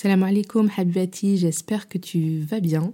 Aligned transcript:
Salam 0.00 0.22
alaikum 0.22 0.70
Habibati, 0.76 1.38
j'espère 1.38 1.88
que 1.88 1.98
tu 1.98 2.38
vas 2.42 2.60
bien. 2.60 2.92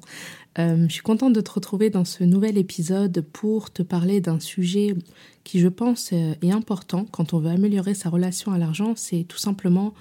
Euh, 0.59 0.87
je 0.89 0.93
suis 0.95 1.03
contente 1.03 1.35
de 1.35 1.43
te 1.43 1.51
retrouver 1.51 1.91
dans 1.91 2.07
ce 2.07 2.25
nouvel 2.25 2.57
épisode 2.57 3.21
pour 3.31 3.71
te 3.71 3.83
parler 3.83 4.23
d'un 4.23 4.41
sujet 4.41 4.97
qui 5.45 5.61
je 5.61 5.69
pense 5.69 6.15
est 6.15 6.51
important 6.51 7.05
quand 7.13 7.35
on 7.35 7.41
veut 7.41 7.51
améliorer 7.51 7.93
sa 7.93 8.09
relation 8.09 8.53
à 8.53 8.59
l'argent, 8.59 8.95
c'est 8.97 9.25
tout 9.25 9.37
simplement 9.37 9.93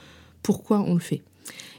pourquoi 0.43 0.79
on 0.79 0.93
le 0.93 1.01
fait. 1.01 1.23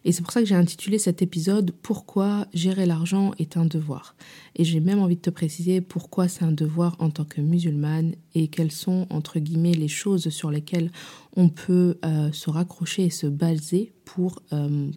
Et 0.05 0.13
c'est 0.13 0.21
pour 0.21 0.31
ça 0.31 0.41
que 0.41 0.47
j'ai 0.47 0.55
intitulé 0.55 0.99
cet 0.99 1.23
épisode 1.23 1.73
Pourquoi 1.83 2.47
gérer 2.53 2.85
l'argent 2.85 3.33
est 3.39 3.57
un 3.57 3.65
devoir. 3.65 4.15
Et 4.57 4.65
j'ai 4.65 4.81
même 4.81 4.99
envie 4.99 5.17
de 5.17 5.23
te 5.23 5.31
préciser 5.31 5.81
pourquoi 5.81 6.29
c'est 6.29 6.45
un 6.45 6.53
devoir 6.53 6.97
en 6.99 7.09
tant 7.09 7.25
que 7.25 7.41
musulmane 7.41 8.15
et 8.35 8.49
quelles 8.49 8.73
sont, 8.73 9.07
entre 9.09 9.39
guillemets, 9.39 9.73
les 9.73 9.89
choses 9.89 10.29
sur 10.29 10.51
lesquelles 10.51 10.93
on 11.35 11.49
peut 11.49 11.97
euh, 12.05 12.31
se 12.33 12.51
raccrocher 12.51 13.05
et 13.05 13.11
se 13.11 13.27
baser 13.27 13.95
pour, 14.05 14.43
euh, 14.53 14.91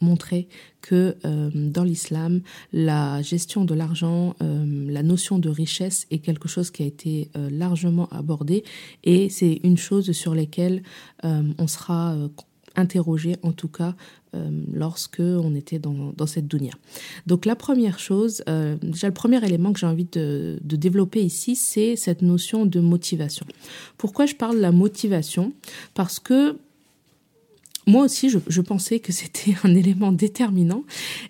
montrer 0.00 0.48
que 0.80 1.16
euh, 1.24 1.50
dans 1.54 1.84
l'islam, 1.84 2.40
la 2.72 3.22
gestion 3.22 3.64
de 3.64 3.74
l'argent, 3.74 4.34
euh, 4.42 4.90
la 4.90 5.02
notion 5.02 5.38
de 5.38 5.48
richesse 5.48 6.06
est 6.10 6.18
quelque 6.18 6.48
chose 6.48 6.70
qui 6.70 6.82
a 6.82 6.86
été 6.86 7.30
euh, 7.36 7.50
largement 7.50 8.08
abordé 8.08 8.64
et 9.04 9.28
c'est 9.28 9.60
une 9.62 9.76
chose 9.76 10.10
sur 10.12 10.34
laquelle 10.34 10.82
on 11.22 11.66
sera 11.66 12.16
interrogé 12.76 13.36
en 13.42 13.52
tout 13.52 13.68
cas 13.68 13.94
lorsque 14.72 15.20
on 15.20 15.54
était 15.54 15.78
dans, 15.78 16.12
dans, 16.16 16.26
cette 16.26 16.46
dunya. 16.46 16.72
Donc 17.26 17.44
la 17.44 17.56
première 17.56 17.98
chose, 17.98 18.42
déjà 18.82 19.08
le 19.08 19.14
premier 19.14 19.44
élément 19.44 19.72
que 19.72 19.80
j'ai 19.80 19.86
envie 19.86 20.06
de, 20.10 20.58
de, 20.62 20.76
développer 20.76 21.22
ici, 21.22 21.56
c'est 21.56 21.96
cette 21.96 22.22
notion 22.22 22.66
de 22.66 22.80
motivation. 22.80 23.44
Pourquoi 23.98 24.26
je 24.26 24.34
parle 24.34 24.56
de 24.56 24.62
la 24.62 24.72
motivation? 24.72 25.52
Parce 25.94 26.20
que 26.20 26.56
moi 27.86 28.04
aussi, 28.04 28.30
je, 28.30 28.60
pensais 28.60 29.00
que 29.00 29.12
c'était 29.12 29.54
un 29.64 29.74
élément 29.74 30.12
déterminant. 30.12 30.84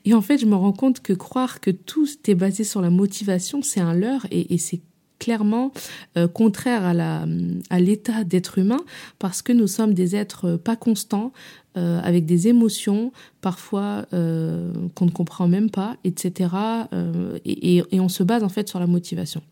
Et 0.05 0.15
en 0.15 0.21
fait, 0.21 0.39
je 0.39 0.47
me 0.47 0.55
rends 0.55 0.73
compte 0.73 1.01
que 1.01 1.13
croire 1.13 1.61
que 1.61 1.71
tout 1.71 2.09
est 2.27 2.35
basé 2.35 2.65
sur 2.65 2.81
la 2.81 2.91
motivation, 2.91 3.63
c'est 3.63 3.81
un 3.81 3.95
leurre 3.95 4.27
et, 4.31 4.59
c'est 4.59 4.81
clairement 5.19 5.71
euh, 6.17 6.29
contraire 6.29 6.83
à 6.83 6.95
la 6.95 7.27
à 7.69 7.79
l'état 7.79 8.25
d'être 8.25 8.57
humain 8.57 8.81
parce 9.19 9.43
que 9.43 9.53
nous 9.53 9.67
sommes 9.67 9.93
des 9.93 10.17
êtres 10.17 10.57
pas 10.57 10.77
constants 10.77 11.35
euh, 11.77 12.01
avec 12.03 12.25
des 12.25 12.49
émotions 12.49 13.13
parfois 13.43 14.07
euh, 14.15 14.73
qu'on 14.95 15.05
ne 15.05 15.11
comprend 15.11 15.47
même 15.47 15.69
pas 15.69 15.99
etc 16.05 16.49
et, 17.45 17.83
et 17.91 18.01
on 18.01 18.09
se 18.09 18.23
base 18.23 18.43
en 18.43 18.49
fait 18.49 18.67
sur 18.67 18.81
la 18.81 18.87
motivation 18.87 19.43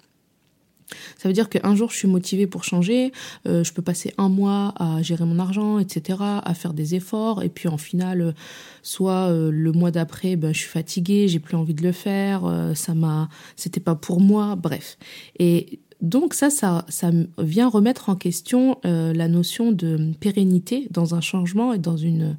ça 1.17 1.29
veut 1.29 1.35
dire 1.35 1.49
qu'un 1.49 1.75
jour, 1.75 1.91
je 1.91 1.97
suis 1.97 2.09
motivée 2.09 2.47
pour 2.47 2.65
changer, 2.65 3.13
euh, 3.47 3.65
je 3.65 3.73
peux 3.73 3.83
passer 3.83 4.13
un 4.19 4.29
mois 4.29 4.75
à 4.77 5.03
gérer 5.03 5.25
mon 5.25 5.39
argent, 5.39 5.79
etc., 5.79 6.19
à 6.21 6.55
faire 6.55 6.73
des 6.73 6.95
efforts, 6.95 7.43
et 7.43 7.49
puis 7.49 7.69
en 7.69 7.79
final, 7.79 8.35
soit 8.83 9.31
euh, 9.31 9.51
le 9.51 9.73
mois 9.73 9.91
d'après, 9.91 10.37
ben, 10.37 10.53
je 10.53 10.61
suis 10.61 10.69
fatiguée, 10.69 11.29
j'ai 11.29 11.41
plus 11.41 11.57
envie 11.57 11.75
de 11.75 11.83
le 11.83 11.93
faire, 11.93 12.45
euh, 12.45 12.75
ça 12.75 12.95
m'a, 12.95 13.29
c'était 13.57 13.81
pas 13.81 13.95
pour 13.95 14.21
moi, 14.21 14.57
bref. 14.57 14.99
Et 15.39 15.81
donc 16.01 16.35
ça, 16.35 16.49
ça, 16.49 16.85
ça 16.89 17.11
vient 17.39 17.69
remettre 17.69 18.09
en 18.09 18.15
question 18.15 18.79
la 18.85 19.27
notion 19.27 19.73
de 19.73 20.13
pérennité 20.21 20.87
dans 20.93 21.17
un 21.17 21.21
changement 21.21 21.73
et 21.73 21.79
dans 21.79 21.97
une 21.97 22.37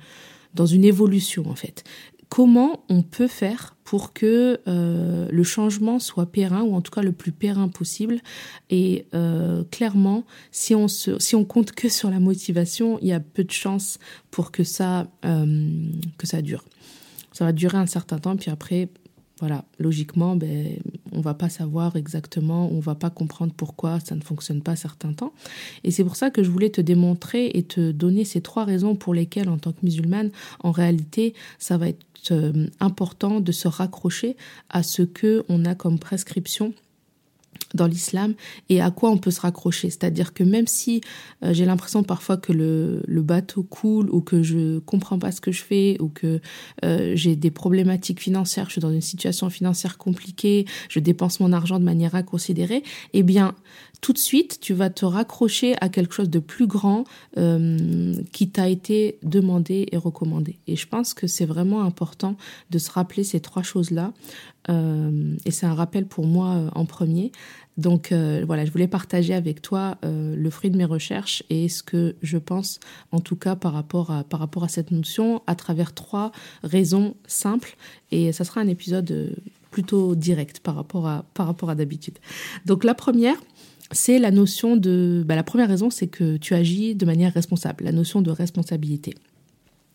dans 0.56 0.66
une 0.66 0.86
évolution 0.86 1.46
en 1.50 1.56
fait 1.56 1.84
comment 2.30 2.86
on 2.90 3.02
peut 3.02 3.28
faire 3.28 3.76
pour 3.84 4.14
que 4.14 4.62
euh, 4.68 5.28
le 5.32 5.44
changement 5.44 5.98
soit 5.98 6.28
périn 6.28 6.62
ou 6.62 6.76
en 6.76 6.82
tout 6.82 6.92
cas 6.92 7.02
le 7.02 7.12
plus 7.12 7.32
périn 7.32 7.68
possible. 7.68 8.22
Et 8.70 9.08
euh, 9.16 9.64
clairement 9.72 10.24
si 10.52 10.76
on 10.76 11.46
compte 11.46 11.72
que 11.72 11.90
sur 11.90 12.12
la 12.12 12.20
motivation 12.20 13.00
il 13.02 13.08
y 13.08 13.14
a 13.14 13.20
peu 13.20 13.44
de 13.44 13.52
chances 13.52 13.98
pour 14.30 14.52
que 14.52 14.64
ça 14.64 15.08
euh, 15.26 15.90
que 16.18 16.28
ça 16.28 16.42
dure. 16.42 16.64
Ça 17.32 17.46
va 17.46 17.52
durer 17.52 17.78
un 17.78 17.88
certain 17.88 18.20
temps 18.20 18.38
puis 18.38 18.52
après 18.52 18.90
voilà, 19.40 19.64
logiquement, 19.78 20.36
ben, 20.36 20.78
on 21.12 21.22
va 21.22 21.34
pas 21.34 21.50
savoir 21.50 21.96
exactement, 21.96 22.70
on 22.72 22.80
va 22.80 22.96
pas 22.96 23.10
comprendre 23.10 23.54
pourquoi 23.56 24.00
ça 24.00 24.16
ne 24.16 24.22
fonctionne 24.22 24.62
pas 24.62 24.76
certains 24.76 25.14
temps. 25.14 25.34
Et 25.84 25.92
c'est 25.92 26.04
pour 26.04 26.18
ça 26.18 26.30
que 26.30 26.44
je 26.44 26.50
voulais 26.50 26.70
te 26.70 26.82
démontrer 26.82 27.52
et 27.54 27.64
te 27.64 27.92
donner 27.92 28.26
ces 28.26 28.42
trois 28.42 28.66
raisons 28.66 28.96
pour 28.96 29.14
lesquelles, 29.14 29.50
en 29.50 29.58
tant 29.58 29.72
que 29.72 29.80
musulmane, 29.84 30.32
en 30.62 30.72
réalité, 30.72 31.34
ça 31.58 31.78
va 31.78 31.88
être 31.88 32.06
euh, 32.32 32.68
important 32.82 33.40
de 33.40 33.52
se 33.54 33.70
raccrocher 33.70 34.36
à 34.70 34.84
ce 34.84 35.04
que 35.04 35.46
on 35.48 35.64
a 35.64 35.74
comme 35.74 36.00
prescription 36.00 36.74
dans 37.74 37.88
l'islam 37.88 38.34
et 38.70 38.82
à 38.82 38.92
quoi 38.92 39.10
on 39.10 39.18
peut 39.18 39.32
se 39.32 39.42
raccrocher. 39.42 39.90
C'est-à-dire 39.90 40.34
que 40.34 40.44
même 40.44 40.68
si 40.68 41.02
euh, 41.44 41.54
j'ai 41.54 41.66
l'impression 41.66 42.04
parfois 42.04 42.38
que 42.38 42.52
le, 42.54 43.04
bateau 43.20 43.64
coule 43.64 44.10
ou 44.10 44.22
que 44.22 44.42
je 44.42 44.80
comprends 44.80 45.20
pas 45.20 45.32
ce 45.32 45.42
que 45.42 45.52
je 45.52 45.62
fais 45.62 45.98
ou 46.00 46.08
que 46.08 46.40
euh, 46.84 47.12
j'ai 47.16 47.36
des 47.36 47.52
problématiques 47.52 48.22
financières, 48.22 48.66
je 48.66 48.72
suis 48.72 48.82
dans 48.82 48.92
une 48.92 49.02
situation 49.02 49.50
financière 49.50 49.98
compliquée, 49.98 50.66
je 50.90 51.00
dépense 51.00 51.40
mon 51.40 51.54
argent 51.54 51.80
de 51.80 51.84
manière 51.84 52.16
inconsidérée, 52.16 52.82
eh 53.14 53.22
bien 53.22 53.54
tout 54.02 54.14
de 54.14 54.18
suite 54.18 54.60
tu 54.62 54.74
vas 54.74 54.90
te 54.90 55.06
raccrocher 55.06 55.76
à 55.82 55.90
quelque 55.90 56.14
chose 56.14 56.30
de 56.30 56.40
plus 56.40 56.66
grand 56.66 57.04
euh, 57.38 58.14
qui 58.32 58.50
t'a 58.50 58.70
été 58.70 59.20
demandé 59.24 59.88
et 59.92 59.98
recommandé. 59.98 60.58
Et 60.68 60.76
je 60.76 60.88
pense 60.88 61.14
que 61.14 61.28
c'est 61.28 61.46
vraiment 61.46 61.84
important 61.84 62.36
de 62.70 62.78
se 62.78 62.90
rappeler 62.92 63.24
ces 63.24 63.42
trois 63.42 63.64
choses-là. 63.64 64.14
Euh, 64.70 65.36
et 65.46 65.52
c'est 65.52 65.66
un 65.66 65.74
rappel 65.74 66.06
pour 66.06 66.26
moi 66.26 66.56
euh, 66.56 66.70
en 66.76 66.86
premier. 66.86 67.32
Donc 67.78 68.12
euh, 68.12 68.44
voilà, 68.46 68.66
je 68.66 68.72
voulais 68.72 68.88
partager 68.88 69.34
avec 69.34 69.62
toi 69.62 69.98
le 70.04 70.50
fruit 70.50 70.70
de 70.70 70.78
mes 70.78 70.86
recherches 70.86 71.44
et 71.50 71.70
ce 71.70 71.82
que 71.82 72.16
je 72.22 72.38
pense, 72.38 72.80
en 73.12 73.22
tout 73.22 73.38
cas 73.38 73.56
par 73.56 73.74
rapport 73.74 74.12
à, 74.12 74.24
par 74.24 74.40
rapport 74.40 74.64
à 74.64 74.68
cette 74.68 74.92
notion, 74.92 75.42
à 75.48 75.56
travers 75.56 75.94
trois 75.94 76.32
raisons 76.64 77.16
simples. 77.26 77.78
Et 78.12 78.34
ça 78.34 78.44
sera 78.44 78.60
un 78.60 78.68
épisode 78.68 79.34
plutôt 79.72 80.16
direct 80.16 80.60
par 80.60 80.76
rapport 80.76 81.08
à, 81.08 81.24
par 81.34 81.46
rapport 81.46 81.70
à 81.70 81.76
d'habitude. 81.76 82.18
Donc 82.66 82.84
la 82.84 82.96
première, 82.96 83.38
c'est 83.92 84.20
la 84.20 84.32
notion 84.32 84.76
de... 84.76 85.24
Bah, 85.26 85.36
la 85.36 85.44
première 85.44 85.70
raison, 85.70 85.90
c'est 85.90 86.08
que 86.08 86.38
tu 86.38 86.54
agis 86.54 86.96
de 86.96 87.06
manière 87.06 87.34
responsable, 87.34 87.86
la 87.86 87.92
notion 87.92 88.22
de 88.22 88.32
responsabilité. 88.32 89.16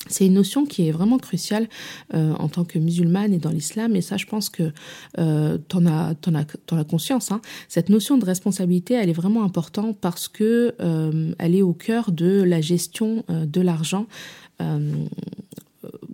C'est 0.08 0.26
une 0.26 0.34
notion 0.34 0.66
qui 0.66 0.88
est 0.88 0.90
vraiment 0.90 1.18
cruciale 1.18 1.68
euh, 2.14 2.34
en 2.34 2.48
tant 2.48 2.64
que 2.64 2.78
musulmane 2.78 3.32
et 3.32 3.38
dans 3.38 3.50
l'islam, 3.50 3.96
et 3.96 4.02
ça, 4.02 4.16
je 4.16 4.26
pense 4.26 4.50
que 4.50 4.72
euh, 5.18 5.58
tu 5.68 5.76
en 5.76 5.86
as, 5.86 6.10
as, 6.10 6.74
en 6.74 6.78
as 6.78 6.84
conscience. 6.84 7.32
Hein. 7.32 7.40
Cette 7.68 7.88
notion 7.88 8.18
de 8.18 8.24
responsabilité, 8.24 8.94
elle 8.94 9.08
est 9.08 9.14
vraiment 9.14 9.44
importante 9.44 9.98
parce 10.00 10.28
que 10.28 10.74
euh, 10.80 11.34
elle 11.38 11.54
est 11.54 11.62
au 11.62 11.72
cœur 11.72 12.12
de 12.12 12.42
la 12.42 12.60
gestion 12.60 13.24
euh, 13.30 13.46
de 13.46 13.60
l'argent. 13.60 14.06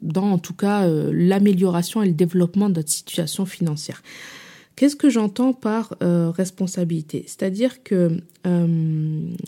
Dans 0.00 0.32
en 0.32 0.38
tout 0.38 0.54
cas 0.54 0.88
l'amélioration 0.88 2.02
et 2.02 2.06
le 2.06 2.14
développement 2.14 2.70
de 2.70 2.76
notre 2.76 2.88
situation 2.88 3.44
financière. 3.44 4.02
Qu'est-ce 4.76 4.96
que 4.96 5.10
j'entends 5.10 5.52
par 5.52 5.94
responsabilité? 6.00 7.24
C'est-à-dire 7.26 7.82
que 7.82 8.16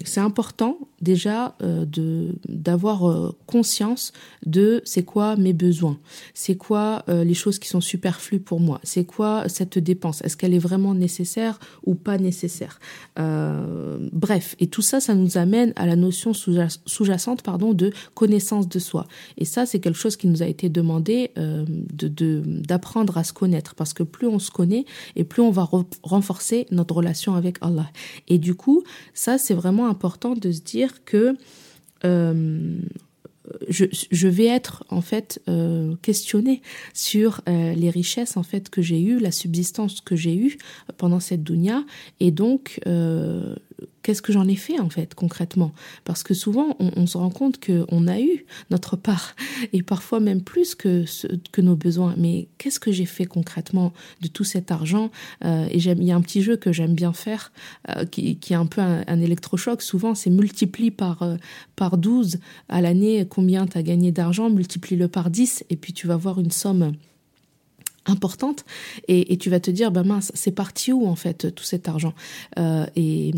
c'est 0.04 0.20
important 0.20 0.76
déjà 1.02 1.56
euh, 1.62 1.84
de 1.84 2.34
d'avoir 2.48 3.10
euh, 3.10 3.36
conscience 3.46 4.12
de 4.46 4.80
c'est 4.84 5.02
quoi 5.02 5.36
mes 5.36 5.52
besoins, 5.52 5.98
c'est 6.32 6.56
quoi 6.56 7.04
euh, 7.08 7.24
les 7.24 7.34
choses 7.34 7.58
qui 7.58 7.68
sont 7.68 7.80
superflues 7.80 8.40
pour 8.40 8.60
moi, 8.60 8.80
c'est 8.84 9.04
quoi 9.04 9.48
cette 9.48 9.78
dépense, 9.78 10.22
est-ce 10.22 10.36
qu'elle 10.36 10.54
est 10.54 10.58
vraiment 10.58 10.94
nécessaire 10.94 11.58
ou 11.84 11.94
pas 11.94 12.18
nécessaire. 12.18 12.78
bref, 13.16 14.54
et 14.60 14.68
tout 14.68 14.82
ça, 14.82 15.00
ça 15.00 15.14
nous 15.14 15.36
amène 15.36 15.72
à 15.76 15.86
la 15.86 15.96
notion 15.96 16.32
sous-jacente 16.32 17.42
pardon 17.42 17.72
de 17.72 17.92
connaissance 18.14 18.68
de 18.68 18.78
soi. 18.78 19.06
Et 19.36 19.44
ça, 19.44 19.66
c'est 19.66 19.80
quelque 19.80 19.98
chose 19.98 20.16
qui 20.16 20.28
nous 20.28 20.42
a 20.42 20.46
été 20.46 20.68
demandé 20.68 21.30
de 21.36 22.42
d'apprendre 22.44 23.18
à 23.18 23.24
se 23.24 23.32
connaître 23.32 23.74
parce 23.74 23.92
que 23.92 24.02
plus 24.02 24.26
on 24.26 24.38
se 24.38 24.50
connaît 24.50 24.84
et 25.16 25.24
plus 25.24 25.42
on 25.42 25.50
va 25.50 25.68
renforcer 26.02 26.66
notre 26.70 26.94
relation 26.94 27.34
avec 27.34 27.58
Allah. 27.60 27.90
Et 28.28 28.38
du 28.38 28.54
coup 28.54 28.84
ça, 29.14 29.38
c'est 29.38 29.54
vraiment 29.54 29.88
important 29.88 30.34
de 30.34 30.52
se 30.52 30.60
dire 30.60 30.91
que 31.04 31.36
euh, 32.04 32.80
je, 33.68 34.28
vais 34.28 34.46
être 34.46 34.84
en 34.88 35.00
fait 35.00 35.42
euh, 35.48 35.94
questionnée 36.02 36.62
sur 36.94 37.40
euh, 37.48 37.74
les 37.74 37.90
richesses 37.90 38.36
en 38.36 38.42
fait 38.42 38.70
que 38.70 38.82
j'ai 38.82 39.00
eues, 39.00 39.18
la 39.18 39.32
subsistance 39.32 40.00
que 40.00 40.14
j'ai 40.14 40.34
eue 40.36 40.58
pendant 40.96 41.20
cette 41.20 41.42
dunya, 41.42 41.84
et 42.20 42.30
donc 42.30 42.80
euh, 42.86 43.56
qu'est-ce 44.02 44.22
que 44.22 44.32
j'en 44.32 44.46
ai 44.46 44.54
fait 44.54 44.78
en 44.78 44.90
fait 44.90 45.14
concrètement? 45.14 45.72
Parce 46.04 46.22
que 46.22 46.34
souvent 46.34 46.76
on, 46.78 47.06
se 47.06 47.18
rend 47.18 47.30
compte 47.30 47.58
que 47.58 47.84
on 47.88 48.06
a 48.06 48.20
eu 48.20 48.46
notre 48.70 48.96
part 48.96 49.34
et 49.72 49.82
parfois 49.82 50.20
même 50.20 50.42
plus 50.42 50.74
que 50.76 51.04
que 51.50 51.60
nos 51.60 51.76
besoins. 51.76 52.14
Mais 52.16 52.48
qu'est-ce 52.58 52.78
que 52.78 52.92
j'ai 52.92 53.06
fait 53.06 53.26
concrètement 53.26 53.92
de 54.20 54.28
tout 54.28 54.44
cet 54.44 54.70
argent? 54.70 55.10
Euh, 55.44 55.66
Et 55.70 55.80
j'aime, 55.80 56.00
il 56.00 56.06
y 56.06 56.12
a 56.12 56.16
un 56.16 56.20
petit 56.20 56.42
jeu 56.42 56.56
que 56.56 56.72
j'aime 56.72 56.94
bien 56.94 57.12
faire 57.12 57.52
qui, 58.10 58.36
qui 58.36 58.52
est 58.52 58.56
un 58.56 58.66
peu 58.66 58.80
un, 58.80 59.02
un 59.06 59.20
électrochoc. 59.20 59.82
Souvent 59.82 60.14
c'est 60.14 60.30
multiplie 60.30 60.92
par 60.92 61.24
par 61.74 61.98
12 61.98 62.38
à 62.68 62.80
l'année 62.80 63.26
combien 63.32 63.66
tu 63.66 63.78
as 63.78 63.82
gagné 63.82 64.12
d'argent, 64.12 64.50
multiplie-le 64.50 65.08
par 65.08 65.30
10 65.30 65.64
et 65.70 65.76
puis 65.76 65.94
tu 65.94 66.06
vas 66.06 66.18
voir 66.18 66.38
une 66.38 66.50
somme 66.50 66.92
importante. 68.06 68.64
Et, 69.08 69.36
tu 69.36 69.50
vas 69.50 69.60
te 69.60 69.70
dire 69.70 69.90
bah 69.90 70.02
mince 70.04 70.30
c'est 70.34 70.52
parti 70.52 70.92
où 70.92 71.06
en 71.06 71.16
fait 71.16 71.54
tout 71.54 71.64
cet 71.64 71.88
argent? 71.88 72.14
Euh, 72.58 72.86
et, 72.96 73.32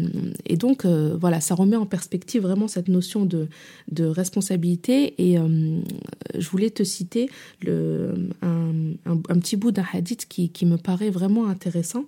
donc 0.57 0.85
euh, 0.85 1.17
voilà 1.21 1.41
ça 1.41 1.55
remet 1.55 1.77
en 1.77 1.87
perspective 1.87 2.43
vraiment 2.43 2.69
cette 2.69 2.89
notion 2.89 3.25
de, 3.25 3.49
de 3.91 4.05
responsabilité. 4.05 5.15
Et 5.19 5.39
euh, 5.39 5.81
je 6.37 6.49
voulais 6.49 6.71
te 6.71 6.83
citer 6.83 7.31
le, 7.63 8.31
un, 8.43 8.73
un, 9.07 9.39
petit 9.39 9.57
bout 9.57 9.71
d'un 9.71 9.85
hadith 9.93 10.27
qui, 10.27 10.49
qui, 10.49 10.67
me 10.67 10.77
paraît 10.77 11.11
vraiment 11.11 11.47
intéressant. 11.49 12.05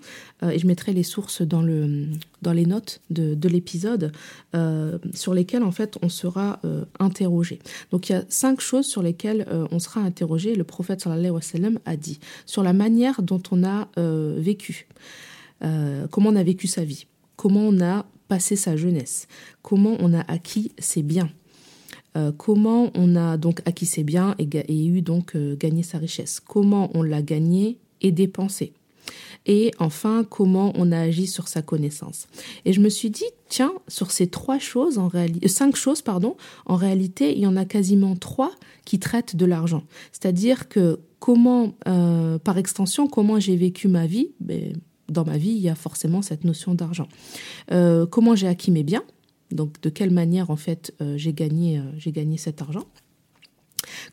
Et 0.50 0.59
je 0.59 0.67
mettrai 0.67 0.93
les 0.93 1.02
sources 1.02 1.43
dans 1.43 1.62
le 1.62 2.06
dans 2.43 2.52
les 2.52 2.67
notes 2.67 3.00
de, 3.11 3.35
de 3.35 3.49
l'épisode 3.49 4.12
sur 5.14 5.35
lesquelles 5.35 5.62
en 5.62 5.73
fait 5.73 5.99
on 6.02 6.09
sera 6.09 6.61
interrogé. 6.99 7.59
Donc 7.91 8.09
il 8.09 8.12
y 8.12 8.14
a 8.14 8.25
cinq 8.29 8.61
choses 8.61 8.87
sur 8.87 9.02
lesquelles 9.02 9.47
on 9.70 9.79
sera 9.79 10.00
interrogé. 10.00 10.55
Le 10.55 10.64
prophète 10.64 11.00
sallallahu 11.00 11.20
alayhi 11.20 11.35
wa 11.35 11.43
sallam 11.43 11.79
a 11.85 11.97
dit 11.97 12.19
sur 12.46 12.62
la 12.62 12.72
manière 12.72 13.22
dont 13.22 13.43
on 13.50 13.64
a 13.64 13.88
euh, 13.98 14.37
vécu, 14.38 14.87
euh, 15.62 16.06
comment 16.10 16.31
on 16.31 16.37
a 16.37 16.43
vécu 16.43 16.66
sa 16.66 16.84
vie, 16.84 17.06
comment 17.37 17.60
on 17.60 17.81
a 17.81 18.06
passé 18.28 18.56
sa 18.56 18.76
jeunesse, 18.76 19.28
comment 19.62 19.96
on 20.00 20.14
a 20.14 20.20
acquis 20.20 20.72
ses 20.78 21.02
biens, 21.02 21.28
euh, 22.16 22.32
comment 22.32 22.90
on 22.94 23.16
a 23.16 23.37
donc 23.37 23.60
acquis 23.66 23.87
ses 23.87 24.04
biens 24.04 24.34
et, 24.38 24.87
eu 24.87 25.02
donc 25.02 25.37
gagné 25.37 25.82
sa 25.82 25.98
richesse, 25.98 26.40
comment 26.40 26.90
on 26.94 27.02
l'a 27.02 27.22
gagné 27.22 27.78
et 28.00 28.12
dépensé. 28.12 28.72
Et 29.49 29.70
enfin, 29.78 30.25
comment 30.28 30.72
on 30.75 30.90
a 30.90 30.99
agi 30.99 31.28
sur 31.28 31.46
sa 31.46 31.62
connaissance. 31.62 32.26
Et 32.64 32.72
je 32.72 32.81
me 32.81 32.88
suis 32.88 33.10
dit, 33.10 33.25
tiens, 33.49 33.72
sur 33.87 34.10
ces 34.10 34.26
trois 34.26 34.58
choses, 34.58 34.99
en 34.99 35.06
réalité, 35.06 35.46
cinq 35.46 35.76
choses, 35.76 36.02
pardon, 36.02 36.37
en 36.64 36.75
réalité, 36.75 37.32
il 37.32 37.38
y 37.38 37.46
en 37.46 37.56
a 37.56 37.64
quasiment 37.64 38.16
trois 38.16 38.50
qui 38.84 38.99
traitent 38.99 39.37
de 39.37 39.46
l'argent. 39.46 39.84
C'est-à-dire 40.10 40.69
que 40.69 40.99
comment, 41.26 41.75
euh, 41.88 42.38
par 42.38 42.56
extension, 42.56 43.08
comment 43.08 43.40
j'ai 43.40 43.56
vécu 43.56 43.88
ma 43.88 44.06
vie 44.06 44.31
ben, 44.38 44.75
Dans 45.08 45.25
ma 45.25 45.37
vie, 45.37 45.50
il 45.50 45.58
y 45.58 45.69
a 45.69 45.75
forcément 45.75 46.23
cette 46.23 46.44
notion 46.44 46.73
d'argent. 46.76 47.08
Euh, 47.73 48.06
comment 48.06 48.37
j'ai 48.37 48.46
acquis 48.46 48.70
mes 48.70 48.84
biens 48.84 49.02
Donc, 49.50 49.81
de 49.81 49.90
quelle 49.90 50.12
manière, 50.12 50.50
en 50.50 50.56
fait, 50.56 50.94
euh, 51.00 51.17
j'ai 51.17 51.32
gagné, 51.32 51.82
j'ai 51.96 52.12
gagné 52.12 52.37
cet 52.37 52.62
argent 52.62 52.84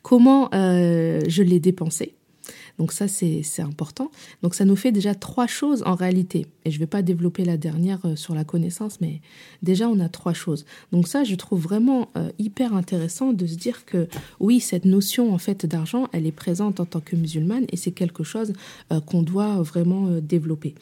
Comment 0.02 0.48
je 0.52 1.42
l'ai 1.42 1.60
dépensé 1.60 2.16
donc 2.78 2.92
ça, 2.92 3.06
c'est 3.06 3.44
important. 3.60 4.10
Donc 4.42 4.54
ça 4.54 4.64
nous 4.64 4.76
fait 4.76 4.90
déjà 4.90 5.14
trois 5.14 5.46
choses 5.46 5.82
en 5.86 5.94
réalité. 5.94 6.46
Et 6.64 6.70
je 6.70 6.76
ne 6.76 6.80
vais 6.80 6.86
pas 6.86 7.02
développer 7.02 7.44
la 7.44 7.56
dernière 7.56 8.00
euh, 8.04 8.16
sur 8.16 8.34
la 8.34 8.44
connaissance, 8.44 9.00
mais 9.00 9.20
déjà, 9.62 9.88
on 9.88 10.00
a 10.00 10.08
trois 10.08 10.32
choses. 10.32 10.64
Donc 10.90 11.06
ça, 11.06 11.24
je 11.24 11.34
trouve 11.36 11.60
vraiment 11.60 12.08
euh, 12.16 12.30
hyper 12.38 12.74
intéressant 12.74 13.32
de 13.32 13.46
se 13.46 13.54
dire 13.54 13.84
que 13.84 14.08
oui, 14.40 14.60
cette 14.60 14.86
notion 14.86 15.32
en 15.32 15.38
fait 15.38 15.66
d'argent, 15.66 16.08
elle 16.12 16.26
est 16.26 16.32
présente 16.32 16.80
en 16.80 16.84
tant 16.84 17.00
que 17.00 17.14
musulmane 17.14 17.64
et 17.70 17.76
c'est 17.76 17.92
quelque 17.92 18.24
chose 18.24 18.52
euh, 18.90 19.00
qu'on 19.00 19.22
doit 19.22 19.62
vraiment 19.62 20.08
développer. 20.20 20.74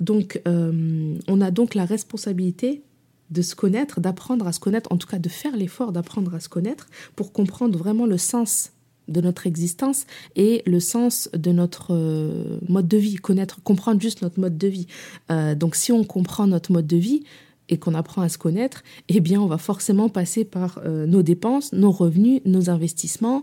Donc, 0.00 0.40
on 0.46 1.40
a 1.40 1.50
donc 1.50 1.74
la 1.74 1.84
responsabilité 1.84 2.82
de 3.30 3.42
se 3.42 3.54
connaître, 3.54 4.00
d'apprendre 4.00 4.46
à 4.46 4.52
se 4.52 4.60
connaître, 4.60 4.90
en 4.92 4.96
tout 4.96 5.06
cas 5.06 5.18
de 5.18 5.28
faire 5.28 5.56
l'effort 5.56 5.92
d'apprendre 5.92 6.34
à 6.34 6.40
se 6.40 6.48
connaître 6.48 6.88
pour 7.16 7.32
comprendre 7.32 7.78
vraiment 7.78 8.06
le 8.06 8.18
sens 8.18 8.72
de 9.08 9.20
notre 9.20 9.46
existence 9.46 10.06
et 10.36 10.62
le 10.66 10.80
sens 10.80 11.28
de 11.34 11.52
notre 11.52 11.88
euh, 11.90 12.58
mode 12.68 12.88
de 12.88 12.96
vie, 12.96 13.16
connaître, 13.16 13.62
comprendre 13.62 14.00
juste 14.00 14.22
notre 14.22 14.40
mode 14.40 14.58
de 14.58 14.68
vie. 14.68 14.86
Euh, 15.30 15.54
donc 15.54 15.74
si 15.74 15.92
on 15.92 16.04
comprend 16.04 16.46
notre 16.46 16.72
mode 16.72 16.86
de 16.86 16.96
vie 16.96 17.24
et 17.68 17.78
qu'on 17.78 17.94
apprend 17.94 18.22
à 18.22 18.28
se 18.28 18.38
connaître, 18.38 18.82
eh 19.08 19.20
bien 19.20 19.40
on 19.40 19.46
va 19.46 19.58
forcément 19.58 20.08
passer 20.08 20.44
par 20.44 20.80
euh, 20.84 21.06
nos 21.06 21.22
dépenses, 21.22 21.72
nos 21.72 21.90
revenus, 21.90 22.40
nos 22.44 22.70
investissements, 22.70 23.42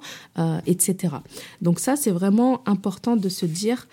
etc. 0.66 1.16
Donc 1.62 1.80
ça 1.80 1.96
c'est 1.96 2.12
vraiment 2.12 2.68
important 2.68 3.16
de 3.16 3.30
se 3.30 3.46
dire 3.46 3.88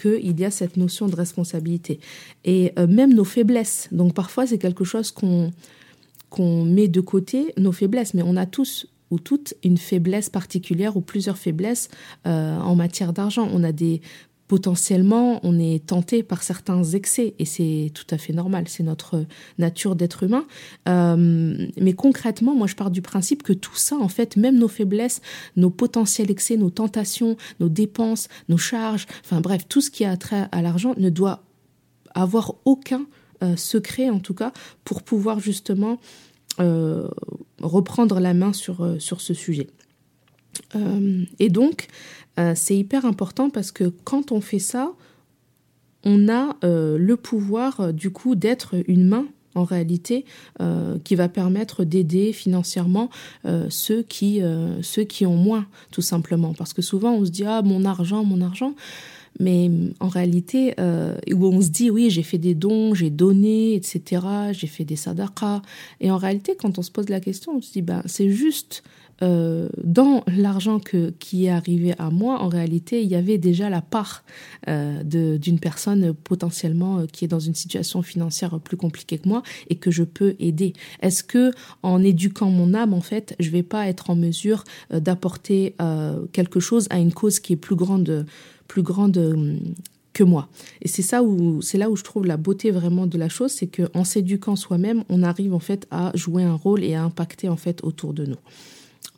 qu'il 0.00 0.40
y 0.40 0.44
a 0.44 0.50
cette 0.50 0.76
notion 0.76 1.08
de 1.08 1.16
responsabilité. 1.16 1.98
Et 2.44 2.72
même 2.88 3.14
nos 3.14 3.24
faiblesses. 3.24 3.88
Donc 3.90 4.14
parfois 4.14 4.46
c'est 4.46 4.58
quelque 4.58 4.84
chose 4.84 5.10
qu'on 5.10 5.50
qu'on 6.30 6.64
met 6.64 6.88
de 6.88 7.00
côté, 7.00 7.52
nos 7.56 7.72
faiblesses, 7.72 8.14
mais 8.14 8.22
on 8.22 8.36
a 8.36 8.46
tous 8.46 8.86
ou 9.10 9.18
toute 9.18 9.54
une 9.64 9.78
faiblesse 9.78 10.30
particulière 10.30 10.96
ou 10.96 11.00
plusieurs 11.00 11.38
faiblesses 11.38 11.88
euh, 12.26 12.58
en 12.58 12.74
matière 12.74 13.12
d'argent. 13.12 13.48
On 13.52 13.64
a 13.64 13.72
des 13.72 14.00
potentiellement, 14.48 15.40
on 15.42 15.58
est 15.58 15.86
tenté 15.86 16.22
par 16.22 16.42
certains 16.42 16.82
excès 16.82 17.34
et 17.38 17.44
c'est 17.44 17.92
tout 17.92 18.06
à 18.10 18.16
fait 18.16 18.32
normal, 18.32 18.64
c'est 18.66 18.82
notre 18.82 19.26
nature 19.58 19.94
d'être 19.94 20.22
humain. 20.22 20.46
Euh, 20.88 21.66
mais 21.78 21.92
concrètement, 21.92 22.54
moi 22.54 22.66
je 22.66 22.74
pars 22.74 22.90
du 22.90 23.02
principe 23.02 23.42
que 23.42 23.52
tout 23.52 23.76
ça, 23.76 23.96
en 23.96 24.08
fait, 24.08 24.36
même 24.36 24.58
nos 24.58 24.68
faiblesses, 24.68 25.20
nos 25.56 25.70
potentiels 25.70 26.30
excès, 26.30 26.56
nos 26.56 26.70
tentations, 26.70 27.36
nos 27.60 27.68
dépenses, 27.68 28.28
nos 28.48 28.56
charges, 28.56 29.06
enfin 29.22 29.42
bref, 29.42 29.68
tout 29.68 29.82
ce 29.82 29.90
qui 29.90 30.06
a 30.06 30.16
trait 30.16 30.48
à 30.50 30.62
l'argent 30.62 30.94
ne 30.96 31.10
doit 31.10 31.44
avoir 32.14 32.54
aucun 32.64 33.04
euh, 33.42 33.54
secret 33.54 34.08
en 34.08 34.18
tout 34.18 34.34
cas 34.34 34.52
pour 34.82 35.02
pouvoir 35.02 35.38
justement 35.38 35.98
reprendre 37.60 38.20
la 38.20 38.34
main 38.34 38.52
sur, 38.52 38.82
euh, 38.82 38.98
sur 38.98 39.20
ce 39.20 39.34
sujet. 39.34 39.68
Euh, 40.74 41.24
et 41.38 41.50
donc, 41.50 41.88
c'est 42.54 42.76
hyper 42.76 43.04
important 43.04 43.50
parce 43.50 43.72
que 43.72 43.92
quand 44.04 44.30
on 44.30 44.40
fait 44.40 44.60
ça, 44.60 44.92
on 46.04 46.28
a 46.28 46.54
le 46.62 47.14
pouvoir 47.16 47.92
du 47.92 48.10
coup 48.10 48.36
d'être 48.36 48.76
une 48.86 49.08
main 49.08 49.26
en 49.56 49.64
réalité 49.64 50.24
qui 51.02 51.16
va 51.16 51.28
permettre 51.28 51.82
d'aider 51.82 52.32
financièrement 52.32 53.10
ceux 53.70 54.04
qui 54.04 54.40
ceux 54.82 55.02
qui 55.02 55.26
ont 55.26 55.34
moins 55.34 55.66
tout 55.90 56.00
simplement 56.00 56.54
parce 56.54 56.72
que 56.72 56.80
souvent 56.80 57.12
on 57.14 57.24
se 57.24 57.32
dit 57.32 57.44
ah 57.44 57.62
mon 57.62 57.84
argent 57.84 58.22
mon 58.22 58.40
argent 58.40 58.76
mais 59.38 59.70
en 60.00 60.08
réalité, 60.08 60.74
euh, 60.80 61.16
où 61.32 61.46
on 61.46 61.60
se 61.60 61.68
dit, 61.68 61.90
oui, 61.90 62.10
j'ai 62.10 62.22
fait 62.22 62.38
des 62.38 62.54
dons, 62.54 62.94
j'ai 62.94 63.10
donné, 63.10 63.74
etc., 63.74 64.22
j'ai 64.52 64.66
fait 64.66 64.84
des 64.84 64.96
sadaqas. 64.96 65.62
Et 66.00 66.10
en 66.10 66.16
réalité, 66.16 66.56
quand 66.60 66.78
on 66.78 66.82
se 66.82 66.90
pose 66.90 67.08
la 67.08 67.20
question, 67.20 67.56
on 67.56 67.60
se 67.60 67.72
dit, 67.72 67.82
ben, 67.82 68.02
c'est 68.06 68.30
juste 68.30 68.82
euh, 69.22 69.68
dans 69.82 70.22
l'argent 70.28 70.78
que 70.78 71.10
qui 71.18 71.46
est 71.46 71.50
arrivé 71.50 71.94
à 71.98 72.10
moi, 72.10 72.40
en 72.40 72.48
réalité, 72.48 73.02
il 73.02 73.08
y 73.08 73.16
avait 73.16 73.38
déjà 73.38 73.68
la 73.68 73.82
part 73.82 74.24
euh, 74.68 75.02
d'une 75.02 75.58
personne 75.58 76.14
potentiellement 76.14 77.00
euh, 77.00 77.06
qui 77.06 77.24
est 77.24 77.28
dans 77.28 77.40
une 77.40 77.54
situation 77.54 78.02
financière 78.02 78.60
plus 78.60 78.76
compliquée 78.76 79.18
que 79.18 79.28
moi 79.28 79.42
et 79.70 79.74
que 79.74 79.90
je 79.90 80.04
peux 80.04 80.36
aider. 80.38 80.72
Est-ce 81.00 81.24
que 81.24 81.50
en 81.82 82.02
éduquant 82.02 82.50
mon 82.50 82.74
âme, 82.74 82.94
en 82.94 83.00
fait, 83.00 83.34
je 83.40 83.50
vais 83.50 83.64
pas 83.64 83.88
être 83.88 84.10
en 84.10 84.16
mesure 84.16 84.64
euh, 84.92 85.00
d'apporter 85.00 85.74
quelque 86.32 86.60
chose 86.60 86.86
à 86.90 86.98
une 86.98 87.12
cause 87.12 87.40
qui 87.40 87.52
est 87.52 87.56
plus 87.56 87.76
grande 87.76 88.26
plus 88.68 88.82
grande 88.82 89.16
euh, 89.16 89.56
que 90.12 90.22
moi. 90.22 90.48
Et 90.82 90.88
c'est 90.88 91.02
ça 91.02 91.22
où 91.22 91.62
c'est 91.62 91.78
là 91.78 91.90
où 91.90 91.96
je 91.96 92.04
trouve 92.04 92.26
la 92.26 92.36
beauté 92.36 92.70
vraiment 92.70 93.06
de 93.06 93.18
la 93.18 93.28
chose, 93.28 93.50
c'est 93.50 93.66
que 93.66 93.88
en 93.94 94.04
s'éduquant 94.04 94.56
soi-même, 94.56 95.04
on 95.08 95.22
arrive 95.22 95.54
en 95.54 95.58
fait 95.58 95.86
à 95.90 96.12
jouer 96.14 96.44
un 96.44 96.54
rôle 96.54 96.84
et 96.84 96.94
à 96.94 97.02
impacter 97.02 97.48
en 97.48 97.56
fait 97.56 97.82
autour 97.82 98.14
de 98.14 98.26
nous. 98.26 98.38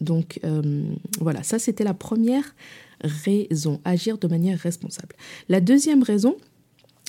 Donc 0.00 0.40
euh, 0.44 0.82
voilà, 1.20 1.42
ça 1.42 1.58
c'était 1.58 1.84
la 1.84 1.94
première 1.94 2.54
raison, 3.02 3.80
agir 3.84 4.18
de 4.18 4.26
manière 4.26 4.58
responsable. 4.58 5.14
La 5.48 5.60
deuxième 5.60 6.02
raison, 6.02 6.36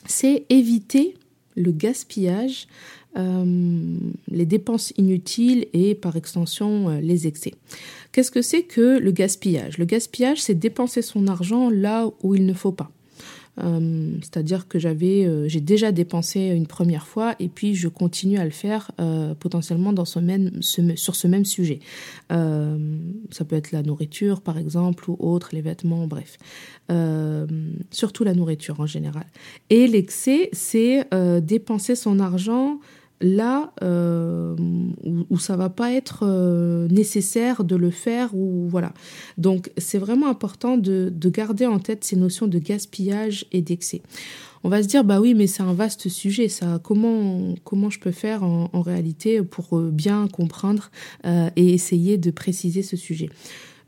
c'est 0.06 0.46
éviter 0.50 1.16
le 1.56 1.72
gaspillage, 1.72 2.68
euh, 3.18 3.98
les 4.32 4.46
dépenses 4.46 4.94
inutiles 4.98 5.68
et 5.74 5.96
par 5.96 6.16
extension 6.16 6.90
les 7.00 7.28
excès. 7.28 7.54
Qu'est-ce 8.12 8.32
que 8.32 8.42
c'est 8.42 8.64
que 8.64 9.00
le 9.00 9.12
gaspillage? 9.12 9.78
Le 9.78 9.86
gaspillage, 9.86 10.42
c'est 10.42 10.56
dépenser 10.56 11.02
son 11.02 11.28
argent 11.28 11.70
là 11.70 12.10
où 12.24 12.36
il 12.36 12.46
ne 12.46 12.54
faut 12.54 12.72
pas. 12.72 12.92
Euh, 13.60 14.16
c'est-à-dire 14.22 14.68
que 14.68 14.80
j'avais, 14.80 15.26
euh, 15.26 15.48
j'ai 15.48 15.60
déjà 15.60 15.92
dépensé 15.92 16.40
une 16.40 16.68
première 16.68 17.06
fois 17.06 17.36
et 17.40 17.50
puis 17.50 17.76
je 17.76 17.90
continue 17.90 18.38
à 18.38 18.46
le 18.46 18.52
faire 18.52 18.92
euh, 19.00 19.36
potentiellement 19.36 19.92
dans 19.94 20.06
ce 20.06 20.20
même, 20.20 20.62
sur 20.62 21.16
ce 21.16 21.28
même 21.28 21.46
sujet. 21.46 21.80
ça 22.30 23.46
peut 23.46 23.56
être 23.56 23.72
la 23.72 23.84
nourriture 23.84 24.42
par 24.42 24.58
exemple 24.58 25.10
ou 25.10 25.18
autre, 25.20 25.50
les 25.54 25.62
vêtements, 25.62 26.08
bref. 26.08 26.38
surtout 27.92 28.24
la 28.24 28.34
nourriture 28.34 28.80
en 28.80 28.86
général. 28.86 29.26
Et 29.70 29.88
l'excès, 29.88 30.50
c'est 30.54 31.08
dépenser 31.42 31.96
son 31.96 32.20
argent 32.20 32.80
là 33.22 33.72
euh, 33.84 34.56
où, 35.30 35.38
ça 35.40 35.56
va 35.56 35.70
pas 35.70 35.92
être 35.94 36.24
euh, 36.24 36.88
nécessaire 36.90 37.64
de 37.64 37.76
le 37.76 37.92
faire 37.92 38.36
ou 38.36 38.68
voilà. 38.68 38.94
Donc 39.38 39.72
c'est 39.78 39.98
vraiment 39.98 40.28
important 40.28 40.78
de, 40.78 41.12
garder 41.30 41.66
en 41.66 41.80
tête 41.80 42.04
ces 42.04 42.16
notions 42.16 42.48
de 42.48 42.60
gaspillage 42.60 43.46
et 43.52 43.62
d'excès. 43.62 44.02
On 44.64 44.70
va 44.70 44.84
se 44.84 44.88
dire 44.88 45.04
bah 45.04 45.20
oui 45.22 45.34
mais 45.34 45.48
c'est 45.48 45.64
un 45.64 45.74
vaste 45.74 46.08
sujet 46.08 46.48
ça 46.48 46.80
comment 46.84 47.56
comment 47.64 47.90
je 47.90 48.00
peux 48.00 48.12
faire 48.12 48.44
en, 48.44 48.82
réalité 48.82 49.42
pour 49.42 49.78
euh, 49.78 49.90
bien 49.92 50.28
comprendre 50.28 50.92
et 51.24 51.74
essayer 51.74 52.18
de 52.18 52.32
préciser 52.32 52.84
ce 52.84 52.98
sujet? 52.98 53.30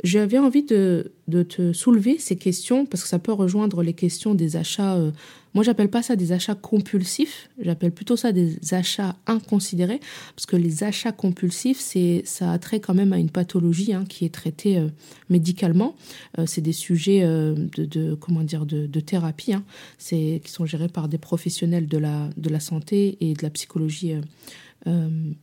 J'avais 0.03 0.37
envie 0.37 0.63
de, 0.63 1.13
de, 1.29 1.43
te 1.43 1.71
soulever 1.71 2.17
ces 2.19 2.35
questions 2.35 2.85
parce 2.85 3.03
que 3.03 3.09
ça 3.09 3.19
peut 3.19 3.31
rejoindre 3.31 3.81
les 3.81 3.93
questions 3.93 4.35
des 4.35 4.57
achats. 4.57 4.95
Euh, 4.95 5.11
moi, 5.53 5.63
j'appelle 5.63 5.89
pas 5.89 6.03
ça 6.03 6.17
des 6.17 6.33
achats 6.33 6.55
compulsifs, 6.55 7.49
j'appelle 7.59 7.91
plutôt 7.91 8.17
ça 8.17 8.33
des 8.33 8.57
achats 8.73 9.15
inconsidérés 9.27 10.01
parce 10.35 10.45
que 10.45 10.57
les 10.57 10.83
achats 10.83 11.13
compulsifs, 11.13 11.79
c'est 11.79 12.21
ça 12.25 12.51
a 12.51 12.59
trait 12.59 12.81
quand 12.81 12.93
même 12.93 13.13
à 13.13 13.17
une 13.17 13.29
pathologie 13.29 13.93
hein, 13.93 14.03
qui 14.07 14.25
est 14.25 14.33
traitée 14.33 14.77
euh, 14.77 14.89
médicalement. 15.29 15.95
Euh, 16.37 16.45
c'est 16.47 16.61
des 16.61 16.73
sujets 16.73 17.21
de, 17.21 17.85
de, 17.85 18.15
comment 18.15 18.43
dire 18.43 18.65
de 18.65 18.99
thérapie, 18.99 19.53
hein, 19.53 19.63
c'est 19.97 20.41
qui 20.43 20.51
sont 20.51 20.65
gérés 20.65 20.89
par 20.89 21.07
des 21.07 21.17
professionnels 21.17 21.87
de 21.87 21.97
la 21.97 22.29
de 22.35 22.49
la 22.49 22.59
santé 22.59 23.17
et 23.21 23.33
de 23.33 23.43
la 23.43 23.49
psychologie 23.49 24.15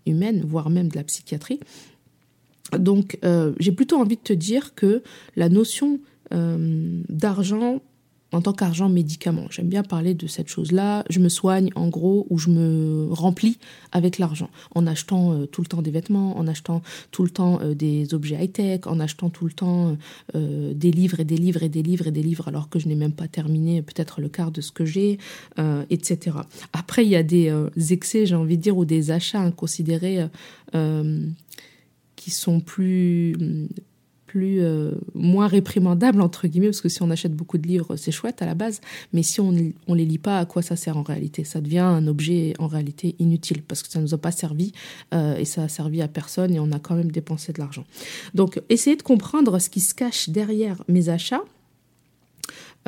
humaine, 0.05 0.45
voire 0.45 0.69
même 0.69 0.89
de 0.89 0.97
la 0.97 1.05
psychiatrie. 1.05 1.61
Donc, 2.79 3.19
euh, 3.25 3.53
j'ai 3.59 3.73
plutôt 3.73 3.97
envie 3.97 4.17
de 4.17 4.23
te 4.23 4.33
dire 4.33 4.75
que 4.75 5.03
la 5.37 5.49
notion 5.49 6.01
euh, 6.33 7.03
d'argent 7.09 7.81
en 8.33 8.41
tant 8.41 8.53
qu'argent 8.53 8.89
médicament, 8.89 9.47
j'aime 9.51 9.67
bien 9.67 9.83
parler 9.83 10.15
de 10.15 10.29
cette 10.29 10.47
chose-là. 10.47 11.03
Je 11.11 11.19
me 11.19 11.29
soigne 11.29 11.71
en 11.75 11.89
gros 11.89 12.29
ou 12.31 12.39
je 12.39 12.49
me 12.49 13.09
remplis 13.11 13.59
avec 13.91 14.19
l'argent 14.19 14.51
en 14.77 14.87
achetant 14.87 15.33
euh, 15.33 15.47
tout 15.47 15.63
le 15.63 15.67
temps 15.67 15.83
des 15.83 15.91
vêtements, 15.91 16.39
en 16.39 16.47
achetant 16.47 16.81
tout 17.11 17.25
le 17.25 17.31
temps 17.31 17.59
des 17.75 18.15
objets 18.15 18.37
high-tech, 18.37 18.87
en 18.87 19.01
achetant 19.01 19.31
tout 19.31 19.47
le 19.47 19.53
temps 19.53 19.97
des 20.33 20.93
livres 20.93 21.19
et 21.19 21.25
des 21.25 21.37
livres 21.37 21.65
et 21.65 21.69
des 21.69 21.83
livres 21.83 22.07
et 22.07 22.13
des 22.13 22.23
livres 22.23 22.47
alors 22.47 22.69
que 22.69 22.79
je 22.79 22.87
n'ai 22.87 22.95
même 22.95 23.15
pas 23.15 23.27
terminé 23.27 23.83
peut-être 23.83 24.21
le 24.21 24.29
quart 24.29 24.53
de 24.53 24.61
ce 24.61 24.71
que 24.71 24.85
j'ai, 24.85 25.19
etc. 25.91 26.37
Après, 26.73 27.05
il 27.05 27.09
y 27.09 27.17
a 27.17 27.25
des 27.25 27.53
excès, 27.91 28.27
j'ai 28.27 28.37
envie 28.37 28.57
de 28.57 28.63
dire, 28.63 28.77
ou 28.77 28.85
des 28.85 29.11
achats 29.11 29.41
inconsidérés 29.41 30.29
qui 32.21 32.31
sont 32.31 32.61
plus 32.61 33.35
plus 34.27 34.61
euh, 34.61 34.93
moins 35.15 35.49
réprimandables 35.49 36.21
entre 36.21 36.47
guillemets 36.47 36.69
parce 36.69 36.83
que 36.83 36.91
si 36.91 37.03
on 37.03 37.11
achète 37.11 37.35
beaucoup 37.35 37.59
de 37.59 37.67
livres 37.67 37.97
c'est 37.97 38.13
chouette 38.13 38.43
à 38.43 38.47
la 38.47 38.55
base 38.55 38.81
mais 39.13 39.25
si 39.25 39.41
on 39.41 39.53
on 39.89 39.95
les 39.95 40.05
lit 40.05 40.19
pas 40.19 40.39
à 40.39 40.45
quoi 40.45 40.61
ça 40.61 40.77
sert 40.77 40.99
en 40.99 41.03
réalité? 41.03 41.45
Ça 41.45 41.61
devient 41.61 41.79
un 41.79 42.07
objet 42.07 42.53
en 42.59 42.69
réalité 42.69 43.17
inutile 43.19 43.63
parce 43.63 43.83
que 43.83 43.89
ça 43.89 44.01
nous 44.01 44.13
a 44.15 44.19
pas 44.19 44.33
servi 44.33 44.73
euh, 45.15 45.37
et 45.37 45.47
ça 45.47 45.63
a 45.65 45.69
servi 45.69 46.03
à 46.03 46.09
personne 46.09 46.55
et 46.55 46.61
on 46.61 46.71
a 46.73 46.79
quand 46.79 46.95
même 46.95 47.11
dépensé 47.11 47.53
de 47.55 47.59
l'argent. 47.59 47.85
Donc 48.35 48.63
essayez 48.69 48.97
de 48.97 49.03
comprendre 49.03 49.59
ce 49.59 49.71
qui 49.71 49.81
se 49.81 49.95
cache 49.95 50.29
derrière 50.29 50.85
mes 50.89 51.09
achats 51.09 51.43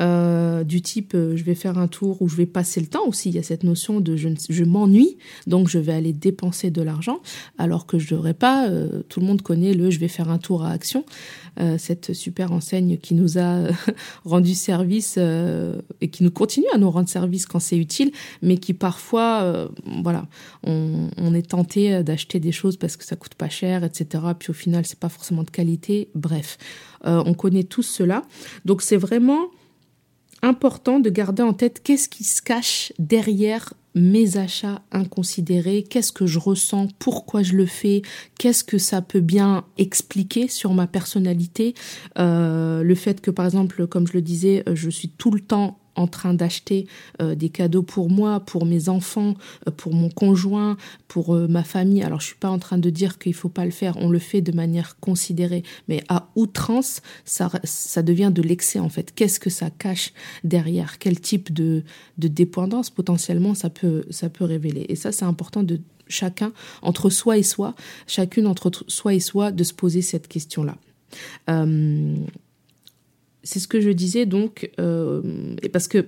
euh, 0.01 0.63
du 0.63 0.81
type 0.81 1.13
euh, 1.13 1.37
je 1.37 1.43
vais 1.43 1.53
faire 1.53 1.77
un 1.77 1.87
tour 1.87 2.19
ou 2.23 2.27
je 2.27 2.35
vais 2.35 2.47
passer 2.47 2.79
le 2.79 2.87
temps 2.87 3.05
aussi. 3.05 3.29
Il 3.29 3.35
y 3.35 3.37
a 3.37 3.43
cette 3.43 3.63
notion 3.63 3.99
de 3.99 4.15
je, 4.15 4.63
m'ennuie, 4.63 5.17
donc 5.45 5.67
je 5.67 5.77
vais 5.77 5.93
aller 5.93 6.13
dépenser 6.13 6.71
de 6.71 6.81
l'argent, 6.81 7.19
alors 7.59 7.85
que 7.85 7.99
je 7.99 8.09
devrais 8.09 8.33
pas. 8.33 8.67
Euh, 8.67 9.03
tout 9.07 9.19
le 9.19 9.27
monde 9.27 9.43
connaît 9.43 9.75
le 9.75 9.91
je 9.91 9.99
vais 9.99 10.07
faire 10.07 10.31
un 10.31 10.39
tour 10.39 10.63
à 10.63 10.71
Action, 10.71 11.05
cette 11.77 12.13
super 12.13 12.51
enseigne 12.51 12.97
qui 12.97 13.13
nous 13.13 13.37
a 13.37 13.67
rendu 14.25 14.55
service 14.55 15.19
et 16.01 16.07
qui 16.09 16.23
nous 16.23 16.31
continue 16.31 16.65
à 16.73 16.79
nous 16.79 16.89
rendre 16.89 17.07
service 17.07 17.45
quand 17.45 17.59
c'est 17.59 17.77
utile, 17.77 18.11
mais 18.41 18.57
qui 18.57 18.73
parfois, 18.73 19.69
voilà, 20.01 20.25
on, 20.63 21.09
on, 21.17 21.33
est 21.35 21.49
tenté 21.49 22.01
d'acheter 22.03 22.39
des 22.39 22.51
choses 22.51 22.77
parce 22.77 22.97
que 22.97 23.03
ça 23.03 23.15
coûte 23.15 23.35
pas 23.35 23.49
cher, 23.49 23.83
etc. 23.83 24.23
Puis 24.39 24.49
au 24.49 24.53
final, 24.53 24.85
c'est 24.85 24.97
pas 24.97 25.09
forcément 25.09 25.43
de 25.43 25.51
qualité. 25.51 26.09
Bref, 26.15 26.57
on 27.03 27.35
connaît 27.35 27.63
tous 27.63 27.83
cela. 27.83 28.23
Donc 28.65 28.81
c'est 28.81 28.97
vraiment 28.97 29.49
important 30.43 30.99
de 30.99 31.09
garder 31.09 31.41
en 31.41 31.53
tête 31.53 31.81
qu'est-ce 31.83 32.09
qui 32.09 32.23
se 32.23 32.41
cache 32.41 32.93
derrière 32.99 33.73
mes 33.95 34.37
achats 34.37 34.81
inconsidérés, 34.91 35.83
qu'est-ce 35.83 36.11
que 36.11 36.25
je 36.25 36.39
ressens, 36.39 36.87
pourquoi 36.99 37.43
je 37.43 37.53
le 37.53 37.65
fais, 37.65 38.01
qu'est-ce 38.39 38.63
que 38.63 38.77
ça 38.77 39.01
peut 39.01 39.19
bien 39.19 39.65
expliquer 39.77 40.47
sur 40.47 40.73
ma 40.73 40.87
personnalité, 40.87 41.75
euh, 42.17 42.83
le 42.83 42.95
fait 42.95 43.21
que 43.21 43.31
par 43.31 43.45
exemple, 43.45 43.87
comme 43.87 44.07
je 44.07 44.13
le 44.13 44.21
disais, 44.21 44.63
je 44.73 44.89
suis 44.89 45.09
tout 45.09 45.31
le 45.31 45.39
temps 45.39 45.79
en 45.95 46.07
train 46.07 46.33
d'acheter 46.33 46.87
euh, 47.21 47.35
des 47.35 47.49
cadeaux 47.49 47.83
pour 47.83 48.09
moi, 48.09 48.39
pour 48.39 48.65
mes 48.65 48.89
enfants, 48.89 49.35
euh, 49.67 49.71
pour 49.71 49.93
mon 49.93 50.09
conjoint, 50.09 50.77
pour 51.07 51.35
euh, 51.35 51.47
ma 51.47 51.63
famille. 51.63 52.03
Alors 52.03 52.21
je 52.21 52.27
suis 52.27 52.35
pas 52.35 52.49
en 52.49 52.59
train 52.59 52.77
de 52.77 52.89
dire 52.89 53.19
qu'il 53.19 53.33
faut 53.33 53.49
pas 53.49 53.65
le 53.65 53.71
faire, 53.71 53.97
on 53.97 54.09
le 54.09 54.19
fait 54.19 54.41
de 54.41 54.51
manière 54.51 54.99
considérée, 54.99 55.63
mais 55.87 56.03
à 56.09 56.29
outrance, 56.35 57.01
ça, 57.25 57.51
ça 57.63 58.01
devient 58.01 58.31
de 58.33 58.41
l'excès 58.41 58.79
en 58.79 58.89
fait. 58.89 59.13
Qu'est-ce 59.13 59.39
que 59.39 59.49
ça 59.49 59.69
cache 59.69 60.13
derrière? 60.43 60.99
Quel 60.99 61.19
type 61.19 61.53
de, 61.53 61.83
dépendance 62.17 62.89
potentiellement 62.89 63.53
ça 63.53 63.69
peut, 63.69 64.05
ça 64.09 64.29
peut 64.29 64.45
révéler? 64.45 64.85
Et 64.89 64.95
ça, 64.95 65.11
c'est 65.11 65.25
important 65.25 65.63
de 65.63 65.79
chacun, 66.07 66.51
entre 66.81 67.09
soi 67.09 67.37
et 67.37 67.43
soi, 67.43 67.75
chacune 68.07 68.47
entre 68.47 68.71
soi 68.87 69.13
et 69.13 69.19
soi, 69.19 69.51
de 69.51 69.63
se 69.63 69.73
poser 69.73 70.01
cette 70.01 70.27
question-là. 70.27 70.77
C'est 73.43 73.59
ce 73.59 73.67
que 73.67 73.81
je 73.81 73.89
disais 73.89 74.25
donc, 74.25 74.71
euh, 74.79 75.21
parce 75.71 75.87
que 75.87 76.05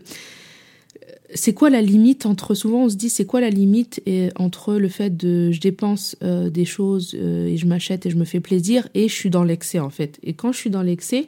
c'est 1.34 1.54
quoi 1.54 1.70
la 1.70 1.82
limite 1.82 2.26
entre 2.26 2.54
souvent 2.56 2.86
on 2.86 2.90
se 2.90 2.96
dit 2.96 3.10
c'est 3.10 3.26
quoi 3.26 3.42
la 3.42 3.50
limite 3.50 4.02
et, 4.06 4.30
entre 4.36 4.76
le 4.76 4.88
fait 4.88 5.16
de 5.16 5.52
je 5.52 5.60
dépense 5.60 6.16
euh, 6.24 6.50
des 6.50 6.66
choses 6.66 7.16
euh, 7.16 7.48
et 7.48 7.58
je 7.58 7.66
m'achète 7.66 8.06
et 8.06 8.10
je 8.10 8.16
me 8.16 8.26
fais 8.26 8.40
plaisir 8.40 8.88
et 8.94 9.08
je 9.08 9.14
suis 9.14 9.30
dans 9.30 9.44
l'excès 9.44 9.80
en 9.80 9.90
fait. 9.90 10.20
Et 10.24 10.34
quand 10.34 10.52
je 10.52 10.58
suis 10.58 10.70
dans 10.70 10.82
l'excès 10.82 11.28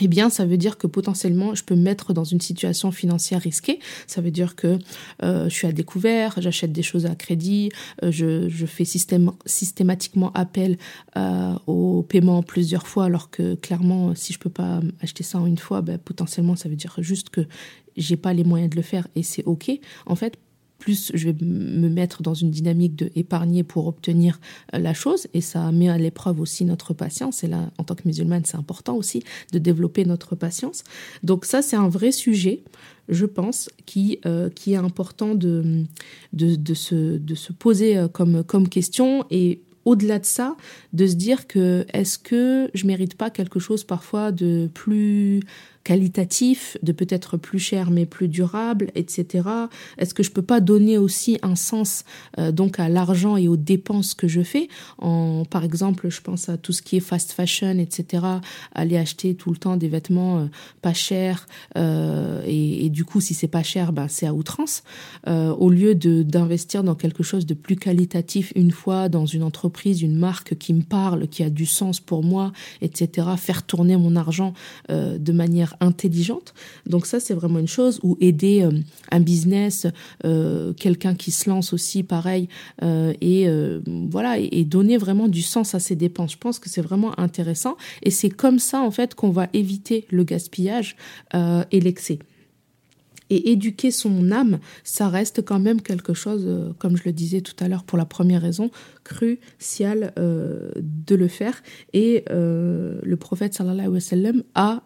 eh 0.00 0.08
bien, 0.08 0.30
ça 0.30 0.44
veut 0.44 0.56
dire 0.56 0.78
que 0.78 0.86
potentiellement, 0.86 1.54
je 1.54 1.64
peux 1.64 1.74
me 1.74 1.82
mettre 1.82 2.12
dans 2.12 2.24
une 2.24 2.40
situation 2.40 2.90
financière 2.90 3.40
risquée. 3.40 3.78
Ça 4.06 4.20
veut 4.20 4.30
dire 4.30 4.56
que 4.56 4.78
euh, 5.22 5.48
je 5.48 5.54
suis 5.54 5.66
à 5.66 5.72
découvert, 5.72 6.34
j'achète 6.40 6.72
des 6.72 6.82
choses 6.82 7.06
à 7.06 7.14
crédit, 7.14 7.70
euh, 8.02 8.10
je, 8.10 8.66
fais 8.66 8.84
systématiquement 8.84 10.32
appel 10.32 10.76
euh, 11.16 11.54
au 11.66 12.02
paiement 12.02 12.42
plusieurs 12.42 12.86
fois, 12.86 13.04
alors 13.04 13.30
que 13.30 13.54
clairement, 13.54 14.14
si 14.14 14.32
je 14.32 14.38
peux 14.38 14.50
pas 14.50 14.80
acheter 15.00 15.22
ça 15.22 15.38
en 15.38 15.46
une 15.46 15.58
fois, 15.58 15.80
ben, 15.82 15.98
potentiellement, 15.98 16.56
ça 16.56 16.68
veut 16.68 16.76
dire 16.76 16.94
juste 16.98 17.30
que 17.30 17.42
j'ai 17.96 18.16
pas 18.16 18.34
les 18.34 18.44
moyens 18.44 18.70
de 18.70 18.76
le 18.76 18.82
faire 18.82 19.08
et 19.14 19.22
c'est 19.22 19.44
ok. 19.44 19.70
En 20.04 20.16
fait, 20.16 20.38
plus 20.78 21.10
je 21.14 21.28
vais 21.30 21.36
me 21.44 21.88
mettre 21.88 22.22
dans 22.22 22.34
une 22.34 22.50
dynamique 22.50 22.96
de 22.96 23.10
épargner 23.14 23.62
pour 23.62 23.86
obtenir 23.86 24.40
euh, 24.74 24.78
la 24.78 24.94
chose. 24.94 25.26
Et 25.34 25.40
ça 25.40 25.70
met 25.72 25.88
à 25.88 25.98
l'épreuve 25.98 26.40
aussi 26.40 26.64
notre 26.64 26.94
patience. 26.94 27.44
Et 27.44 27.48
là 27.48 27.70
en 27.78 27.84
tant 27.84 27.94
que 27.94 28.02
musulmane 28.04 28.44
c'est 28.44 28.56
important 28.56 28.96
aussi 28.96 29.22
de 29.52 29.58
développer 29.58 30.04
notre 30.04 30.34
patience. 30.36 30.84
Donc 31.22 31.44
ça 31.44 31.62
c'est 31.62 31.76
un 31.76 31.88
vrai 31.88 32.12
sujet 32.12 32.62
je 33.08 33.26
pense 33.26 33.70
qui 33.84 34.18
euh, 34.26 34.50
qui 34.50 34.72
est 34.72 34.76
important 34.76 35.34
de 35.34 35.84
de, 36.32 36.74
se 36.74 37.16
de 37.16 37.34
se 37.34 37.52
poser 37.52 37.96
euh, 37.96 38.08
comme 38.08 38.44
comme 38.44 38.68
question. 38.68 39.24
Et 39.30 39.60
au-delà 39.86 40.18
de 40.18 40.26
ça, 40.26 40.56
de 40.92 41.06
se 41.06 41.14
dire 41.14 41.46
que 41.46 41.86
est-ce 41.94 42.18
que 42.18 42.68
je 42.74 42.86
mérite 42.86 43.14
pas 43.14 43.30
quelque 43.30 43.58
chose 43.58 43.84
parfois 43.84 44.32
de 44.32 44.68
plus 44.74 45.40
qualitatif, 45.86 46.76
de 46.82 46.90
peut-être 46.90 47.36
plus 47.36 47.60
cher 47.60 47.92
mais 47.92 48.06
plus 48.06 48.26
durable, 48.26 48.90
etc. 48.96 49.48
Est-ce 49.98 50.14
que 50.14 50.24
je 50.24 50.32
peux 50.32 50.42
pas 50.42 50.58
donner 50.58 50.98
aussi 50.98 51.38
un 51.42 51.54
sens 51.54 52.02
euh, 52.40 52.50
donc 52.50 52.80
à 52.80 52.88
l'argent 52.88 53.36
et 53.36 53.46
aux 53.46 53.56
dépenses 53.56 54.12
que 54.12 54.26
je 54.26 54.42
fais? 54.42 54.66
En, 54.98 55.44
par 55.48 55.62
exemple, 55.62 56.10
je 56.10 56.20
pense 56.20 56.48
à 56.48 56.56
tout 56.56 56.72
ce 56.72 56.82
qui 56.82 56.96
est 56.96 57.00
fast 57.00 57.30
fashion, 57.30 57.78
etc. 57.78 58.24
Aller 58.74 58.96
acheter 58.96 59.36
tout 59.36 59.50
le 59.52 59.58
temps 59.58 59.76
des 59.76 59.86
vêtements 59.86 60.40
euh, 60.40 60.46
pas 60.82 60.92
chers 60.92 61.46
euh, 61.76 62.42
et, 62.44 62.86
et, 62.86 62.90
du 62.90 63.04
coup, 63.04 63.20
si 63.20 63.32
c'est 63.32 63.46
pas 63.46 63.62
cher, 63.62 63.92
ben 63.92 64.08
c'est 64.08 64.26
à 64.26 64.34
outrance. 64.34 64.82
Au 65.26 65.70
lieu 65.70 65.94
de 65.94 66.22
d'investir 66.22 66.82
dans 66.82 66.94
quelque 66.94 67.22
chose 67.22 67.46
de 67.46 67.54
plus 67.54 67.76
qualitatif 67.76 68.52
une 68.56 68.72
fois 68.72 69.08
dans 69.08 69.26
une 69.26 69.42
entreprise, 69.44 69.75
une 69.84 70.16
marque 70.16 70.56
qui 70.56 70.74
me 70.74 70.82
parle, 70.82 71.28
qui 71.28 71.42
a 71.42 71.50
du 71.50 71.66
sens 71.66 72.00
pour 72.00 72.22
moi, 72.22 72.52
etc. 72.80 73.28
Faire 73.36 73.62
tourner 73.62 73.96
mon 73.96 74.16
argent 74.16 74.54
euh, 74.90 75.18
de 75.18 75.32
manière 75.32 75.76
intelligente. 75.80 76.54
Donc 76.86 77.06
ça, 77.06 77.20
c'est 77.20 77.34
vraiment 77.34 77.58
une 77.58 77.68
chose. 77.68 78.00
Ou 78.02 78.16
aider 78.20 78.62
euh, 78.62 78.70
un 79.10 79.20
business, 79.20 79.86
euh, 80.24 80.72
quelqu'un 80.72 81.14
qui 81.14 81.30
se 81.30 81.48
lance 81.48 81.72
aussi, 81.72 82.02
pareil, 82.02 82.48
et 82.82 83.48
voilà, 84.10 84.38
et, 84.38 84.64
donner 84.64 84.96
vraiment 84.96 85.28
du 85.28 85.42
sens 85.42 85.74
à 85.74 85.80
ses 85.80 85.96
dépenses. 85.96 86.32
Je 86.32 86.38
pense 86.38 86.58
que 86.58 86.68
c'est 86.68 86.82
vraiment 86.82 87.18
intéressant. 87.18 87.76
Et 88.02 88.10
c'est 88.10 88.30
comme 88.30 88.58
ça, 88.58 88.80
en 88.80 88.90
fait, 88.90 89.14
qu'on 89.14 89.30
va 89.30 89.48
éviter 89.52 90.06
le 90.10 90.24
gaspillage 90.24 90.96
et 91.34 91.80
l'excès. 91.80 92.18
Et 93.28 93.50
éduquer 93.50 93.90
son 93.90 94.30
âme, 94.30 94.58
ça 94.84 95.08
reste 95.08 95.44
quand 95.44 95.58
même 95.58 95.82
quelque 95.82 96.14
chose, 96.14 96.74
comme 96.78 96.96
je 96.96 97.02
le 97.04 97.12
disais 97.12 97.40
tout 97.40 97.56
à 97.58 97.68
l'heure, 97.68 97.84
pour 97.84 97.98
la 97.98 98.04
première 98.04 98.42
raison, 98.42 98.70
crucial 99.04 100.12
euh, 100.18 100.70
de 100.76 101.14
le 101.14 101.28
faire. 101.28 101.62
Et 101.92 102.24
euh, 102.30 103.00
le 103.02 103.16
prophète 103.16 103.60
a 104.54 104.82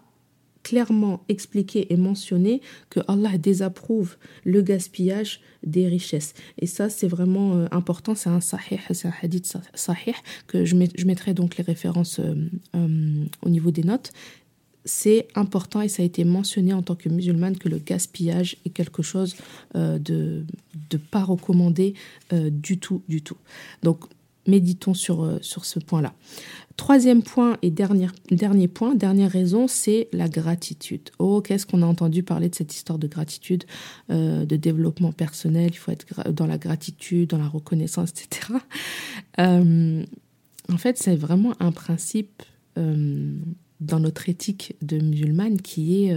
clairement 0.63 1.25
expliqué 1.29 1.93
et 1.93 1.97
mentionné 1.97 2.61
que 2.91 3.01
Allah 3.09 3.39
désapprouve 3.39 4.17
le 4.45 4.63
gaspillage 4.63 5.41
des 5.63 5.87
richesses. 5.89 6.35
Et 6.59 6.67
ça, 6.67 6.89
c'est 6.89 7.09
vraiment 7.09 7.57
euh, 7.57 7.67
important. 7.71 8.15
C'est 8.15 8.31
un 8.31 8.41
sahih, 8.41 8.79
c'est 8.93 9.09
un 9.09 9.15
hadith 9.23 9.57
sahih 9.75 10.15
que 10.47 10.65
je, 10.65 10.77
mettrai 11.07 11.35
donc 11.35 11.57
les 11.57 11.65
références 11.65 12.21
euh, 12.21 12.35
euh, 12.75 13.25
au 13.43 13.49
niveau 13.49 13.71
des 13.71 13.85
notes. 13.85 14.13
C'est 14.85 15.29
important 15.35 15.81
et 15.81 15.89
ça 15.89 16.03
a 16.03 16.07
été 16.07 16.25
mentionné 16.25 16.73
en 16.73 16.83
tant 16.83 16.95
que 16.95 17.09
musulmane 17.09 17.59
que 17.59 17.69
le 17.69 17.79
gaspillage 17.79 18.57
est 18.65 18.71
quelque 18.71 19.03
chose 19.03 19.37
de, 19.75 19.99
de 20.91 20.97
pas 20.97 21.23
recommandé 21.23 21.95
du 22.33 22.79
tout, 22.79 23.03
du 23.09 23.23
tout. 23.23 23.37
Donc, 23.83 24.07
méditons 24.47 24.95
sur, 24.95 25.23
euh, 25.23 25.39
sur 25.41 25.65
ce 25.65 25.79
point-là. 25.79 26.15
Troisième 26.77 27.23
point 27.23 27.59
et 27.63 27.71
dernier, 27.71 28.09
dernier 28.31 28.69
point, 28.69 28.95
dernière 28.95 29.31
raison, 29.31 29.69
c'est 29.69 30.09
la 30.13 30.29
gratitude. 30.29 31.11
Oh, 31.19 31.41
qu'est-ce 31.41 31.67
qu'on 31.67 31.83
a 31.83 31.87
entendu 31.87 32.23
parler 32.23 32.49
de 32.49 32.55
cette 32.55 32.75
histoire 32.75 32.99
de 32.99 33.07
gratitude, 33.07 33.65
euh, 34.11 34.45
de 34.45 34.57
développement 34.57 35.13
personnel, 35.13 35.71
il 35.73 35.77
faut 35.77 35.93
être 35.93 36.31
dans 36.33 36.47
la 36.47 36.59
gratitude, 36.59 37.31
dans 37.31 37.39
la 37.39 37.49
reconnaissance, 37.49 38.11
etc. 38.11 38.55
Euh, 39.39 40.05
en 40.71 40.79
fait, 40.79 40.99
c'est 40.99 41.17
vraiment 41.17 41.55
un 41.61 41.73
principe 41.73 42.43
dans 43.81 44.01
notre 44.01 44.29
éthique 44.29 44.75
de 44.83 44.99
musulmane 44.99 45.61
qui 45.61 46.05
est 46.05 46.15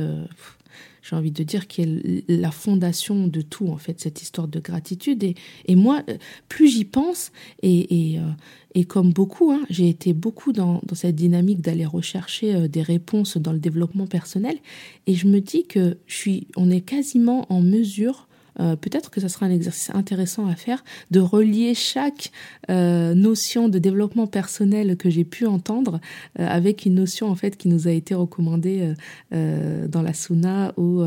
j'ai 1.03 1.15
envie 1.17 1.31
de 1.31 1.43
dire, 1.43 1.67
qui 1.67 1.81
est 1.81 2.23
la 2.29 2.51
fondation 2.51 3.27
de 3.27 3.41
tout, 3.41 3.67
en 3.67 3.77
fait, 3.77 3.99
cette 3.99 4.21
histoire 4.21 4.47
de 4.47 4.59
gratitude. 4.59 5.23
Et, 5.23 5.75
moi, 5.75 6.01
plus 6.47 6.69
j'y 6.69 6.85
pense, 6.85 7.31
et, 7.61 8.17
euh, 8.17 8.83
comme 8.87 9.11
beaucoup, 9.11 9.51
hein, 9.51 9.61
j'ai 9.69 9.89
été 9.89 10.13
beaucoup 10.13 10.53
dans, 10.53 10.81
dans 10.85 10.95
cette 10.95 11.15
dynamique 11.15 11.61
d'aller 11.61 11.85
rechercher 11.85 12.55
euh, 12.55 12.67
des 12.67 12.81
réponses 12.81 13.37
dans 13.37 13.51
le 13.51 13.59
développement 13.59 14.07
personnel, 14.07 14.57
et 15.05 15.13
je 15.13 15.27
me 15.27 15.41
dis 15.41 15.65
que 15.65 15.97
je 16.07 16.15
suis, 16.15 16.47
on 16.55 16.71
est 16.71 16.81
quasiment 16.81 17.45
en 17.51 17.61
mesure 17.61 18.27
euh, 18.59 18.75
peut-être 18.75 19.09
que 19.09 19.21
ce 19.21 19.27
sera 19.27 19.45
un 19.45 19.51
exercice 19.51 19.89
intéressant 19.93 20.47
à 20.47 20.55
faire, 20.55 20.83
de 21.11 21.19
relier 21.19 21.73
chaque 21.73 22.31
euh, 22.69 23.13
notion 23.13 23.69
de 23.69 23.79
développement 23.79 24.27
personnel 24.27 24.97
que 24.97 25.09
j'ai 25.09 25.23
pu 25.23 25.45
entendre 25.45 25.99
euh, 26.39 26.47
avec 26.47 26.85
une 26.85 26.95
notion 26.95 27.29
en 27.29 27.35
fait 27.35 27.57
qui 27.57 27.67
nous 27.67 27.87
a 27.87 27.91
été 27.91 28.13
recommandée 28.13 28.93
dans 29.31 30.01
la 30.01 30.13
Sunna 30.13 30.73
ou 30.77 31.01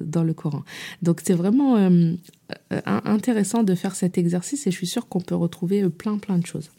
dans 0.00 0.24
le 0.24 0.34
Coran. 0.34 0.62
Donc 1.02 1.20
c'est 1.24 1.34
vraiment 1.34 1.76
intéressant 2.84 3.62
de 3.62 3.74
faire 3.74 3.94
cet 3.94 4.18
exercice 4.18 4.66
et 4.66 4.70
je 4.70 4.76
suis 4.76 4.86
sûre 4.86 5.08
qu'on 5.08 5.20
peut 5.20 5.34
retrouver 5.34 5.88
plein 5.88 6.18
plein 6.18 6.38
de 6.38 6.46
choses. 6.46 6.70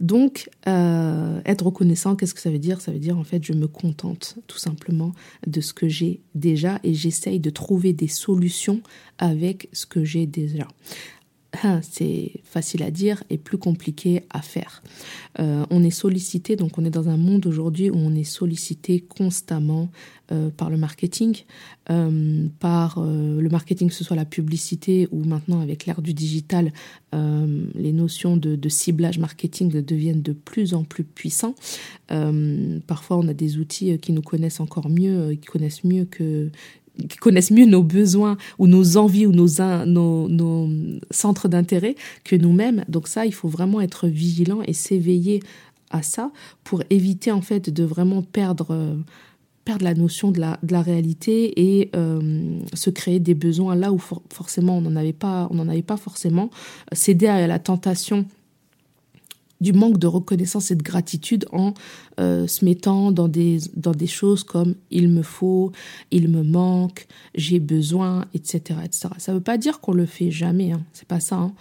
Donc, 0.00 0.50
euh, 0.68 1.40
être 1.44 1.66
reconnaissant, 1.66 2.16
qu'est-ce 2.16 2.34
que 2.34 2.40
ça 2.40 2.50
veut 2.50 2.58
dire? 2.58 2.80
Ça 2.80 2.92
veut 2.92 2.98
dire 2.98 3.18
en 3.18 3.24
fait, 3.24 3.44
je 3.44 3.52
me 3.52 3.68
contente 3.68 4.36
tout 4.46 4.58
simplement 4.58 5.12
de 5.46 5.60
ce 5.60 5.72
que 5.72 5.88
j'ai 5.88 6.20
déjà 6.34 6.78
et 6.82 6.94
j'essaye 6.94 7.40
de 7.40 7.50
trouver 7.50 7.92
des 7.92 8.08
solutions 8.08 8.80
avec 9.18 9.68
ce 9.72 9.86
que 9.86 10.04
j'ai 10.04 10.26
déjà. 10.26 10.68
Ah, 11.62 11.80
c'est 11.82 12.40
facile 12.44 12.82
à 12.82 12.90
dire 12.90 13.22
et 13.28 13.36
plus 13.36 13.58
compliqué 13.58 14.22
à 14.30 14.40
faire. 14.40 14.82
Euh, 15.38 15.66
on 15.70 15.82
est 15.82 15.90
sollicité, 15.90 16.56
donc 16.56 16.78
on 16.78 16.84
est 16.84 16.90
dans 16.90 17.10
un 17.10 17.18
monde 17.18 17.46
aujourd'hui 17.46 17.90
où 17.90 17.96
on 17.96 18.14
est 18.14 18.24
sollicité 18.24 19.00
constamment 19.00 19.90
euh, 20.30 20.48
par 20.48 20.70
le 20.70 20.78
marketing, 20.78 21.42
euh, 21.90 22.46
par 22.58 23.02
le 23.02 23.48
marketing, 23.50 23.88
que 23.88 23.94
ce 23.94 24.02
soit 24.02 24.16
la 24.16 24.24
publicité 24.24 25.08
ou 25.10 25.24
maintenant 25.24 25.60
avec 25.60 25.84
l'ère 25.84 26.00
du 26.00 26.14
digital, 26.14 26.72
les 27.12 27.92
notions 27.92 28.38
de, 28.38 28.56
de, 28.56 28.68
ciblage 28.70 29.18
marketing 29.18 29.82
deviennent 29.82 30.22
de 30.22 30.32
plus 30.32 30.72
en 30.72 30.82
plus 30.82 31.04
puissants. 31.04 31.54
parfois, 32.86 33.18
on 33.18 33.28
a 33.28 33.34
des 33.34 33.58
outils 33.58 33.98
qui 33.98 34.12
nous 34.12 34.22
connaissent 34.22 34.60
encore 34.60 34.88
mieux, 34.88 35.34
qui 35.34 35.46
connaissent 35.46 35.84
mieux 35.84 36.06
que 36.06 36.50
qui 37.08 37.18
connaissent 37.18 37.50
mieux 37.50 37.66
nos 37.66 37.82
besoins 37.82 38.36
ou 38.58 38.66
nos 38.66 38.96
envies 38.96 39.26
ou 39.26 39.32
nos, 39.32 39.48
nos, 39.86 40.68
centres 41.10 41.48
d'intérêt 41.48 41.94
que 42.24 42.36
nous-mêmes. 42.36 42.84
Donc 42.88 43.08
ça, 43.08 43.26
il 43.26 43.34
faut 43.34 43.48
vraiment 43.48 43.80
être 43.80 44.06
vigilant 44.08 44.60
et 44.66 44.72
s'éveiller 44.72 45.42
à 45.90 46.02
ça 46.02 46.30
pour 46.64 46.82
éviter 46.90 47.32
en 47.32 47.42
fait 47.42 47.70
de 47.70 47.84
vraiment 47.84 48.22
perdre 48.22 48.68
euh, 48.70 48.96
perdre 49.64 49.84
la 49.84 49.94
notion 49.94 50.30
de 50.30 50.40
la, 50.40 50.58
de 50.62 50.72
la 50.72 50.82
réalité 50.82 51.60
et 51.60 51.90
euh, 51.94 52.58
se 52.72 52.90
créer 52.90 53.20
des 53.20 53.34
besoins 53.34 53.76
là 53.76 53.92
où 53.92 53.98
forcément 53.98 54.78
on 54.78 54.80
n'en 54.80 54.96
avait 54.96 55.12
pas 55.12 55.48
on 55.50 55.54
n'en 55.54 55.68
avait 55.68 55.82
pas 55.82 55.98
forcément 55.98 56.50
céder 56.92 57.26
à 57.26 57.46
la 57.46 57.58
tentation 57.58 58.26
du 59.62 59.72
manque 59.72 59.98
de 59.98 60.06
reconnaissance 60.06 60.70
et 60.70 60.76
de 60.76 60.82
gratitude 60.82 61.46
en 61.52 61.72
euh, 62.20 62.46
se 62.46 62.64
mettant 62.64 63.12
dans 63.12 63.28
des, 63.28 63.58
dans 63.74 63.92
des 63.92 64.06
choses 64.06 64.44
comme 64.44 64.74
il 64.90 65.08
me 65.08 65.22
faut, 65.22 65.72
il 66.10 66.28
me 66.28 66.42
manque, 66.42 67.06
j'ai 67.34 67.60
besoin, 67.60 68.26
etc., 68.34 68.80
etc. 68.84 69.08
Ça 69.18 69.32
ne 69.32 69.38
veut 69.38 69.42
pas 69.42 69.56
dire 69.56 69.80
qu'on 69.80 69.92
le 69.92 70.04
fait 70.04 70.30
jamais, 70.30 70.72
hein. 70.72 70.82
c'est 70.92 71.08
pas 71.08 71.20
ça. 71.20 71.36
Hein. 71.36 71.54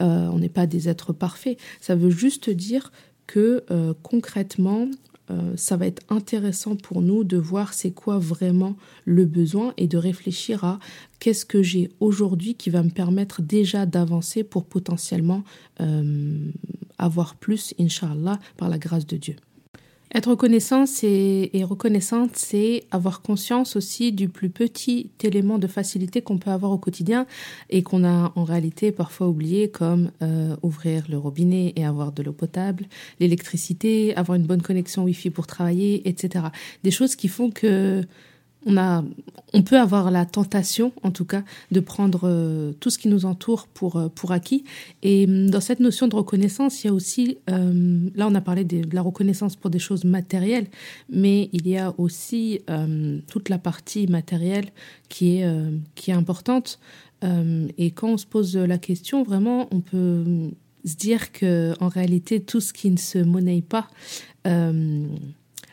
Euh, 0.00 0.30
on 0.32 0.38
n'est 0.38 0.48
pas 0.48 0.66
des 0.66 0.88
êtres 0.88 1.12
parfaits. 1.12 1.58
Ça 1.80 1.96
veut 1.96 2.10
juste 2.10 2.48
dire 2.48 2.92
que 3.26 3.64
euh, 3.70 3.92
concrètement, 4.02 4.88
ça 5.56 5.76
va 5.76 5.86
être 5.86 6.02
intéressant 6.08 6.74
pour 6.74 7.02
nous 7.02 7.22
de 7.22 7.36
voir 7.36 7.74
c'est 7.74 7.90
quoi 7.90 8.18
vraiment 8.18 8.76
le 9.04 9.26
besoin 9.26 9.74
et 9.76 9.86
de 9.86 9.98
réfléchir 9.98 10.64
à 10.64 10.78
qu'est-ce 11.18 11.44
que 11.44 11.62
j'ai 11.62 11.90
aujourd'hui 12.00 12.54
qui 12.54 12.70
va 12.70 12.82
me 12.82 12.88
permettre 12.88 13.42
déjà 13.42 13.84
d'avancer 13.84 14.42
pour 14.42 14.64
potentiellement 14.64 15.44
avoir 16.98 17.36
plus, 17.36 17.74
inshallah, 17.78 18.38
par 18.56 18.68
la 18.68 18.78
grâce 18.78 19.06
de 19.06 19.16
Dieu. 19.16 19.36
Être 20.14 20.30
reconnaissante 20.30 20.88
et, 21.02 21.64
reconnaissante, 21.64 22.30
c'est 22.34 22.84
avoir 22.90 23.20
conscience 23.20 23.76
aussi 23.76 24.10
du 24.10 24.30
plus 24.30 24.48
petit 24.48 25.10
élément 25.22 25.58
de 25.58 25.66
facilité 25.66 26.22
qu'on 26.22 26.38
peut 26.38 26.50
avoir 26.50 26.72
au 26.72 26.78
quotidien 26.78 27.26
et 27.68 27.82
qu'on 27.82 28.04
a 28.04 28.32
en 28.34 28.44
réalité 28.44 28.90
parfois 28.90 29.28
oublié, 29.28 29.68
comme 29.70 30.10
euh, 30.22 30.56
ouvrir 30.62 31.04
le 31.10 31.18
robinet 31.18 31.74
et 31.76 31.84
avoir 31.84 32.12
de 32.12 32.22
l'eau 32.22 32.32
potable, 32.32 32.86
l'électricité, 33.20 34.16
avoir 34.16 34.36
une 34.36 34.46
bonne 34.46 34.62
connexion 34.62 35.04
Wi-Fi 35.04 35.28
pour 35.28 35.46
travailler, 35.46 36.08
etc. 36.08 36.46
Des 36.84 36.90
choses 36.90 37.14
qui 37.14 37.28
font 37.28 37.50
que 37.50 38.02
on, 38.68 38.76
a, 38.76 39.02
on 39.54 39.62
peut 39.62 39.78
avoir 39.78 40.10
la 40.10 40.26
tentation, 40.26 40.92
en 41.02 41.10
tout 41.10 41.24
cas, 41.24 41.42
de 41.72 41.80
prendre 41.80 42.20
euh, 42.24 42.72
tout 42.78 42.90
ce 42.90 42.98
qui 42.98 43.08
nous 43.08 43.24
entoure 43.24 43.66
pour, 43.66 43.96
euh, 43.96 44.08
pour 44.08 44.30
acquis. 44.32 44.64
Et 45.02 45.24
hum, 45.26 45.50
dans 45.50 45.60
cette 45.60 45.80
notion 45.80 46.06
de 46.06 46.14
reconnaissance, 46.14 46.84
il 46.84 46.88
y 46.88 46.90
a 46.90 46.92
aussi, 46.92 47.38
euh, 47.50 48.10
là 48.14 48.28
on 48.28 48.34
a 48.34 48.40
parlé 48.40 48.64
de, 48.64 48.82
la 48.94 49.00
reconnaissance 49.00 49.56
pour 49.56 49.70
des 49.70 49.78
choses 49.78 50.04
matérielles, 50.04 50.66
mais 51.08 51.48
il 51.52 51.66
y 51.66 51.78
a 51.78 51.94
aussi 51.98 52.60
toute 53.28 53.48
la 53.48 53.58
partie 53.58 54.06
matérielle 54.06 54.66
qui 55.08 55.38
est, 55.38 55.46
qui 55.94 56.10
est 56.10 56.14
importante. 56.14 56.78
et 57.22 57.90
quand 57.92 58.08
on 58.08 58.16
se 58.16 58.26
pose 58.26 58.56
la 58.56 58.78
question, 58.78 59.22
vraiment, 59.22 59.68
on 59.70 59.80
peut 59.80 60.50
se 60.84 60.96
dire 60.96 61.32
que 61.32 61.74
en 61.80 61.88
réalité, 61.88 62.40
tout 62.40 62.60
ce 62.60 62.72
qui 62.72 62.90
ne 62.90 62.98
se 62.98 63.18
monnaie 63.18 63.62
pas, 63.62 63.88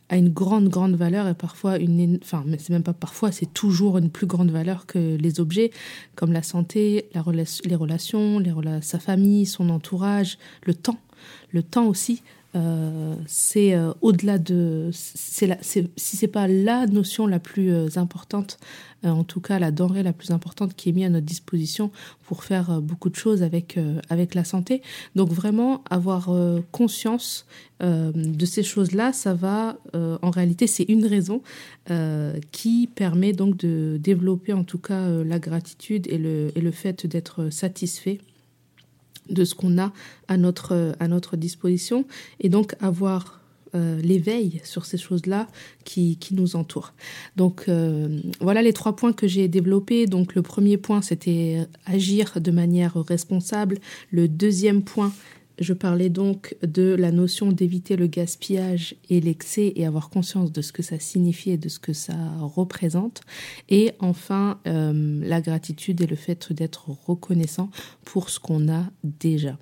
a 0.09 0.17
une 0.17 0.29
grande, 0.29 0.69
grande 0.69 0.95
valeur 0.95 1.27
et 1.27 1.33
parfois 1.33 1.77
une. 1.77 2.19
Enfin, 2.21 2.43
mais 2.45 2.57
c'est 2.59 2.71
même 2.71 2.83
pas 2.83 2.93
parfois, 2.93 3.31
c'est 3.31 3.51
toujours 3.53 3.97
une 3.97 4.09
plus 4.09 4.27
grande 4.27 4.51
valeur 4.51 4.85
que 4.85 5.15
les 5.15 5.39
objets, 5.39 5.71
comme 6.15 6.31
la 6.31 6.43
santé, 6.43 7.09
la 7.13 7.23
les 7.65 7.75
relations, 7.75 8.41
sa 8.81 8.99
famille, 8.99 9.45
son 9.45 9.69
entourage, 9.69 10.37
le 10.63 10.73
temps. 10.73 10.99
Le 11.51 11.63
temps 11.63 11.87
aussi, 11.87 12.21
euh, 12.55 13.15
c'est 13.27 13.75
euh, 13.75 13.91
au-delà 14.01 14.37
de. 14.37 14.89
C'est 14.93 15.47
la, 15.47 15.57
si 15.61 15.89
c'est 15.95 16.27
pas 16.27 16.47
la 16.47 16.87
notion 16.87 17.27
la 17.27 17.39
plus 17.39 17.71
euh, 17.71 17.87
importante, 17.97 18.57
en 19.03 19.23
tout 19.23 19.41
cas 19.41 19.59
la 19.59 19.71
denrée 19.71 20.03
la 20.03 20.13
plus 20.13 20.31
importante 20.31 20.73
qui 20.75 20.89
est 20.89 20.91
mise 20.91 21.05
à 21.05 21.09
notre 21.09 21.25
disposition 21.25 21.91
pour 22.23 22.43
faire 22.43 22.81
beaucoup 22.81 23.09
de 23.09 23.15
choses 23.15 23.43
avec, 23.43 23.77
avec 24.09 24.33
la 24.33 24.43
santé. 24.43 24.81
Donc 25.15 25.29
vraiment 25.29 25.83
avoir 25.91 26.35
conscience 26.71 27.45
de 27.81 28.45
ces 28.47 28.63
choses-là, 28.63 29.13
ça 29.13 29.35
va. 29.35 29.77
en 29.93 30.31
réalité, 30.31 30.65
c'est 30.65 30.85
une 30.85 31.05
raison 31.05 31.43
qui 32.51 32.89
permet 32.95 33.31
donc 33.31 33.57
de 33.57 33.99
développer 34.01 34.53
en 34.53 34.63
tout 34.63 34.79
cas 34.79 35.07
la 35.07 35.37
gratitude 35.37 36.07
et 36.09 36.17
le, 36.17 36.51
et 36.55 36.61
le 36.61 36.71
fait 36.71 37.05
d'être 37.05 37.51
satisfait 37.51 38.17
de 39.29 39.45
ce 39.45 39.55
qu'on 39.55 39.77
a 39.77 39.91
à 40.27 40.38
notre, 40.38 40.95
à 40.99 41.07
notre 41.07 41.38
disposition 41.38 42.05
et 42.39 42.49
donc 42.49 42.75
avoir 42.79 43.41
euh, 43.75 43.99
l'éveil 44.01 44.61
sur 44.63 44.85
ces 44.85 44.97
choses-là 44.97 45.47
qui, 45.83 46.15
qui, 46.17 46.33
nous 46.33 46.55
entourent. 46.55 46.93
Donc 47.35 47.65
euh, 47.67 48.21
voilà 48.39 48.61
les 48.61 48.71
trois 48.71 48.95
points 48.95 49.11
que 49.11 49.27
j'ai 49.27 49.49
développés. 49.49 50.05
Donc 50.05 50.33
le 50.33 50.41
premier 50.41 50.77
point, 50.77 51.01
c'était 51.01 51.67
agir 51.85 52.39
de 52.39 52.51
manière 52.51 52.95
responsable. 52.95 53.79
Le 54.11 54.29
deuxième 54.29 54.81
point, 54.81 55.11
je 55.59 55.73
parlais 55.73 56.09
donc 56.09 56.55
de 56.61 56.95
la 56.95 57.11
notion 57.11 57.51
d'éviter 57.51 57.95
le 57.95 58.07
gaspillage 58.07 58.95
et 59.09 59.21
l'excès 59.21 59.73
et 59.75 59.85
avoir 59.85 60.09
conscience 60.09 60.51
de 60.51 60.61
ce 60.61 60.71
que 60.71 60.83
ça 60.83 60.99
signifie 60.99 61.51
et 61.51 61.57
de 61.57 61.69
ce 61.69 61.79
que 61.79 61.93
ça 61.93 62.15
représente. 62.39 63.21
Et 63.69 63.93
enfin, 63.99 64.59
euh, 64.67 65.19
la 65.23 65.41
gratitude 65.41 66.01
et 66.01 66.07
le 66.07 66.15
fait 66.15 66.51
d'être 66.51 66.89
reconnaissant 67.05 67.69
pour 68.03 68.29
ce 68.29 68.39
qu'on 68.39 68.69
a 68.69 68.85
déjà. 69.03 69.57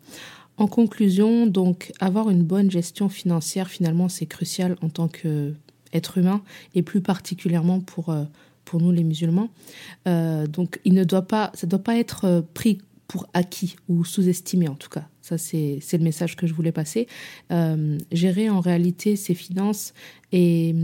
En 0.58 0.68
conclusion, 0.68 1.48
donc, 1.48 1.92
avoir 2.00 2.30
une 2.30 2.44
bonne 2.44 2.70
gestion 2.70 3.10
financière, 3.10 3.70
finalement, 3.70 4.10
c'est 4.10 4.28
crucial 4.28 4.78
en 4.82 4.90
tant 4.90 5.08
qu'être 5.08 6.18
humain 6.18 6.44
et 6.76 6.84
plus 6.84 7.02
particulièrement 7.02 7.80
pour, 7.80 8.10
euh, 8.10 8.24
pour 8.66 8.80
nous 8.82 8.92
les 8.92 9.04
musulmans. 9.04 9.50
Euh, 10.08 10.46
donc, 10.48 10.80
il 10.86 10.94
ne 10.94 11.04
doit 11.04 11.24
pas, 11.24 11.52
ça 11.56 11.66
ne 11.66 11.72
doit 11.72 11.84
pas 11.84 11.98
être 11.98 12.46
pris 12.54 12.80
pour 13.08 13.28
acquis 13.34 13.76
ou 13.90 14.06
sous-estimé 14.06 14.68
en 14.68 14.76
tout 14.76 14.90
cas. 14.90 15.08
Ça, 15.24 15.38
c'est 15.40 15.80
le 15.94 16.04
message 16.04 16.36
que 16.36 16.46
je 16.46 16.54
voulais 16.54 16.72
passer. 16.72 17.08
Euh, 17.52 17.98
gérer 18.12 18.50
en 18.50 18.60
réalité 18.60 19.16
ses 19.16 19.34
finances, 19.34 19.94
et, 20.32 20.76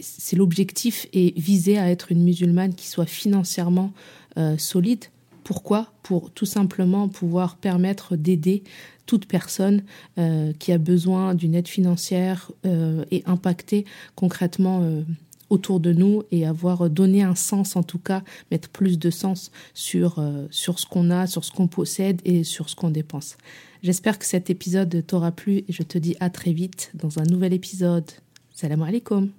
c'est 0.00 0.36
l'objectif 0.36 1.06
et 1.12 1.32
viser 1.36 1.78
à 1.78 1.90
être 1.90 2.12
une 2.12 2.22
musulmane 2.22 2.74
qui 2.74 2.86
soit 2.86 3.06
financièrement 3.06 3.92
euh, 4.36 4.56
solide 4.58 5.06
Pourquoi? 5.42 5.92
Pour 6.02 6.30
tout 6.30 6.46
simplement 6.46 7.08
pouvoir 7.08 7.56
permettre 7.56 8.16
d'aider 8.16 8.62
toute 9.10 9.26
personne 9.26 9.82
euh, 10.18 10.52
qui 10.60 10.70
a 10.70 10.78
besoin 10.78 11.34
d'une 11.34 11.56
aide 11.56 11.66
financière 11.66 12.52
euh, 12.64 13.04
et 13.10 13.24
impacter 13.26 13.84
concrètement 14.14 14.82
euh, 14.82 15.02
autour 15.48 15.80
de 15.80 15.92
nous 15.92 16.22
et 16.30 16.46
avoir 16.46 16.88
donné 16.88 17.24
un 17.24 17.34
sens 17.34 17.74
en 17.74 17.82
tout 17.82 17.98
cas, 17.98 18.22
mettre 18.52 18.68
plus 18.68 19.00
de 19.00 19.10
sens 19.10 19.50
sur, 19.74 20.24
sur 20.52 20.78
ce 20.78 20.86
qu'on 20.86 21.10
a, 21.10 21.26
sur 21.26 21.44
ce 21.44 21.50
qu'on 21.50 21.66
possède 21.66 22.20
et 22.24 22.44
sur 22.44 22.70
ce 22.70 22.76
qu'on 22.76 22.90
dépense. 22.90 23.36
J'espère 23.82 24.18
que 24.18 24.26
cet 24.26 24.50
épisode 24.50 25.04
t'aura 25.06 25.32
plu 25.32 25.64
et 25.66 25.72
je 25.72 25.82
te 25.82 25.96
dis 25.96 26.14
à 26.20 26.28
très 26.28 26.52
vite 26.52 26.90
dans 26.94 27.18
un 27.18 27.24
nouvel 27.24 27.54
épisode. 27.54 28.10
Salam 28.52 28.82
alaikum 28.82 29.30